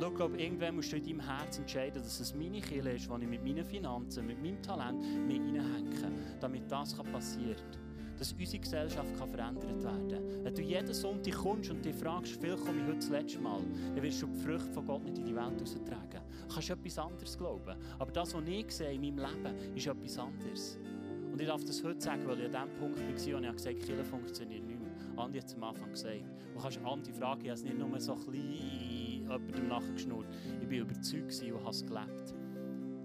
Und 0.00 0.12
ich 0.12 0.16
glaube, 0.16 0.40
irgendwann 0.40 0.76
musst 0.76 0.92
du 0.92 0.96
in 0.96 1.04
deinem 1.04 1.20
Herz 1.20 1.58
entscheiden, 1.58 2.02
dass 2.02 2.20
es 2.20 2.34
meine 2.34 2.62
Kille 2.62 2.92
ist, 2.92 3.08
wo 3.10 3.18
ich 3.18 3.28
mit 3.28 3.44
meinen 3.44 3.66
Finanzen, 3.66 4.26
mit 4.26 4.42
meinem 4.42 4.62
Talent 4.62 4.98
mich 5.26 5.40
reinhänge, 5.40 6.12
damit 6.40 6.72
das 6.72 6.94
passieren 6.94 7.56
kann. 7.56 8.16
Dass 8.16 8.32
unsere 8.32 8.60
Gesellschaft 8.60 9.18
kann 9.18 9.28
verändert 9.28 9.82
werden 9.82 10.08
kann. 10.08 10.44
Wenn 10.44 10.54
du 10.54 10.62
jeden 10.62 10.94
Sonntag 10.94 11.34
kommst 11.34 11.70
und 11.70 11.84
dich 11.84 11.94
fragst, 11.94 12.32
vielleicht 12.40 12.64
komme 12.64 12.80
ich 12.80 12.86
heute 12.86 12.96
das 12.96 13.10
letzte 13.10 13.40
Mal, 13.40 13.60
dann 13.94 14.02
wirst 14.02 14.22
du 14.22 14.26
die 14.26 14.40
Früchte 14.40 14.72
von 14.72 14.86
Gott 14.86 15.04
nicht 15.04 15.18
in 15.18 15.26
die 15.26 15.36
Welt 15.36 15.60
raustragen. 15.60 16.20
Du 16.48 16.54
kannst 16.54 16.70
etwas 16.70 16.98
anderes 16.98 17.36
glauben. 17.36 17.76
Aber 17.98 18.10
das, 18.10 18.34
was 18.34 18.42
ich 18.46 18.70
sehe 18.70 18.92
in 18.92 19.02
meinem 19.02 19.18
Leben, 19.18 19.76
ist 19.76 19.86
etwas 19.86 20.18
anderes. 20.18 20.78
Und 21.30 21.40
ich 21.40 21.46
darf 21.46 21.62
das 21.62 21.84
heute 21.84 22.00
sagen, 22.00 22.26
weil 22.26 22.40
ich 22.40 22.46
an 22.46 22.68
dem 22.68 22.78
Punkt 22.78 22.98
war, 22.98 23.06
wo 23.06 23.46
ich 23.46 23.56
gesagt 23.56 23.90
habe, 23.90 24.04
funktioniert 24.04 24.64
nicht 24.64 24.80
mehr. 24.80 24.90
Andi 25.22 25.38
hat 25.38 25.46
es 25.46 25.54
am 25.54 25.64
Anfang 25.64 25.90
gesagt. 25.90 26.24
Du 26.54 26.60
kannst 26.60 26.78
Andi 26.84 27.12
fragen, 27.12 27.42
ich 27.42 27.50
habe 27.50 27.58
es 27.58 27.64
nicht 27.64 27.78
nur 27.78 28.00
so 28.00 28.14
klein 28.14 29.09
jemandem 29.38 29.68
nachgeschnurrt. 29.68 30.26
Ich 30.60 30.70
war 30.70 30.78
überzeugt 30.78 31.42
und 31.42 31.60
habe 31.60 31.70
es 31.70 31.86
gelebt. 31.86 32.34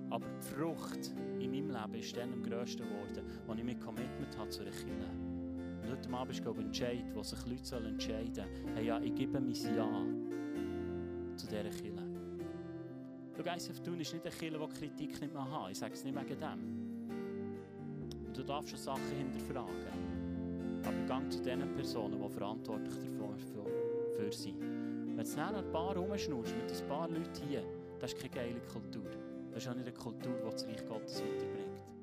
Aber 0.09 0.25
die 0.27 0.47
Frucht 0.47 1.13
in 1.39 1.51
meinem 1.51 1.69
Leben 1.71 1.95
ist 1.95 2.15
dann 2.15 2.33
am 2.33 2.43
grössten 2.43 2.83
geworden, 2.83 3.25
als 3.47 3.57
ich 3.57 3.63
mich 3.63 3.79
Commitment 3.79 4.37
habe 4.37 4.49
zu 4.49 4.61
einer 4.61 4.71
Kirche. 4.71 5.09
Und 5.81 5.91
heute 5.91 6.13
Abend 6.13 6.31
ist, 6.31 6.41
glaube 6.41 6.61
ich, 6.61 7.03
wo 7.13 7.23
sich 7.23 7.45
Leute 7.45 7.87
entscheiden 7.87 8.33
sollen, 8.33 8.75
hey, 8.75 8.85
ja, 8.85 8.99
ich 8.99 9.13
gebe 9.15 9.39
mein 9.39 9.51
Ja 9.51 10.05
zu 11.35 11.47
dieser 11.47 11.63
Kirche. 11.63 12.05
Du 13.35 13.41
ICF 13.43 13.81
Thun 13.81 13.99
ist 13.99 14.13
nicht 14.13 14.25
ein 14.25 14.31
Killer, 14.31 14.59
der 14.59 14.67
Kritik 14.69 15.19
nicht 15.19 15.33
mehr 15.33 15.51
hat. 15.51 15.71
Ich 15.71 15.77
sage 15.77 15.93
es 15.93 16.03
nicht 16.05 16.15
wegen 16.15 16.39
dem. 16.39 18.33
Du 18.33 18.43
darfst 18.43 18.69
schon 18.69 18.79
Sachen 18.79 19.17
hinterfragen. 19.17 20.81
Aber 20.85 21.05
gang 21.07 21.29
zu 21.29 21.41
den 21.41 21.59
Personen, 21.75 22.21
die 22.21 22.29
verantwortlich 22.29 22.95
dafür 23.17 23.65
für 24.15 24.31
sind. 24.31 24.84
Wenn 25.15 25.25
du 25.25 25.35
dann 25.37 25.55
ein 25.55 25.71
paar 25.71 25.95
rumschnurst 25.95 26.53
mit 26.57 26.69
ein 26.69 26.87
paar 26.89 27.07
Leuten 27.07 27.47
hier, 27.47 27.63
das 27.99 28.11
ist 28.11 28.19
keine 28.19 28.33
geile 28.33 28.59
Kultur. 28.71 29.09
Das 29.49 29.63
ist 29.63 29.69
auch 29.69 29.75
nicht 29.75 29.87
eine 29.87 29.95
Kultur, 29.95 30.33
die 30.33 30.51
das 30.51 30.67
Reich 30.67 30.85
Gottes 30.85 31.23
weiterbringt. 31.23 31.94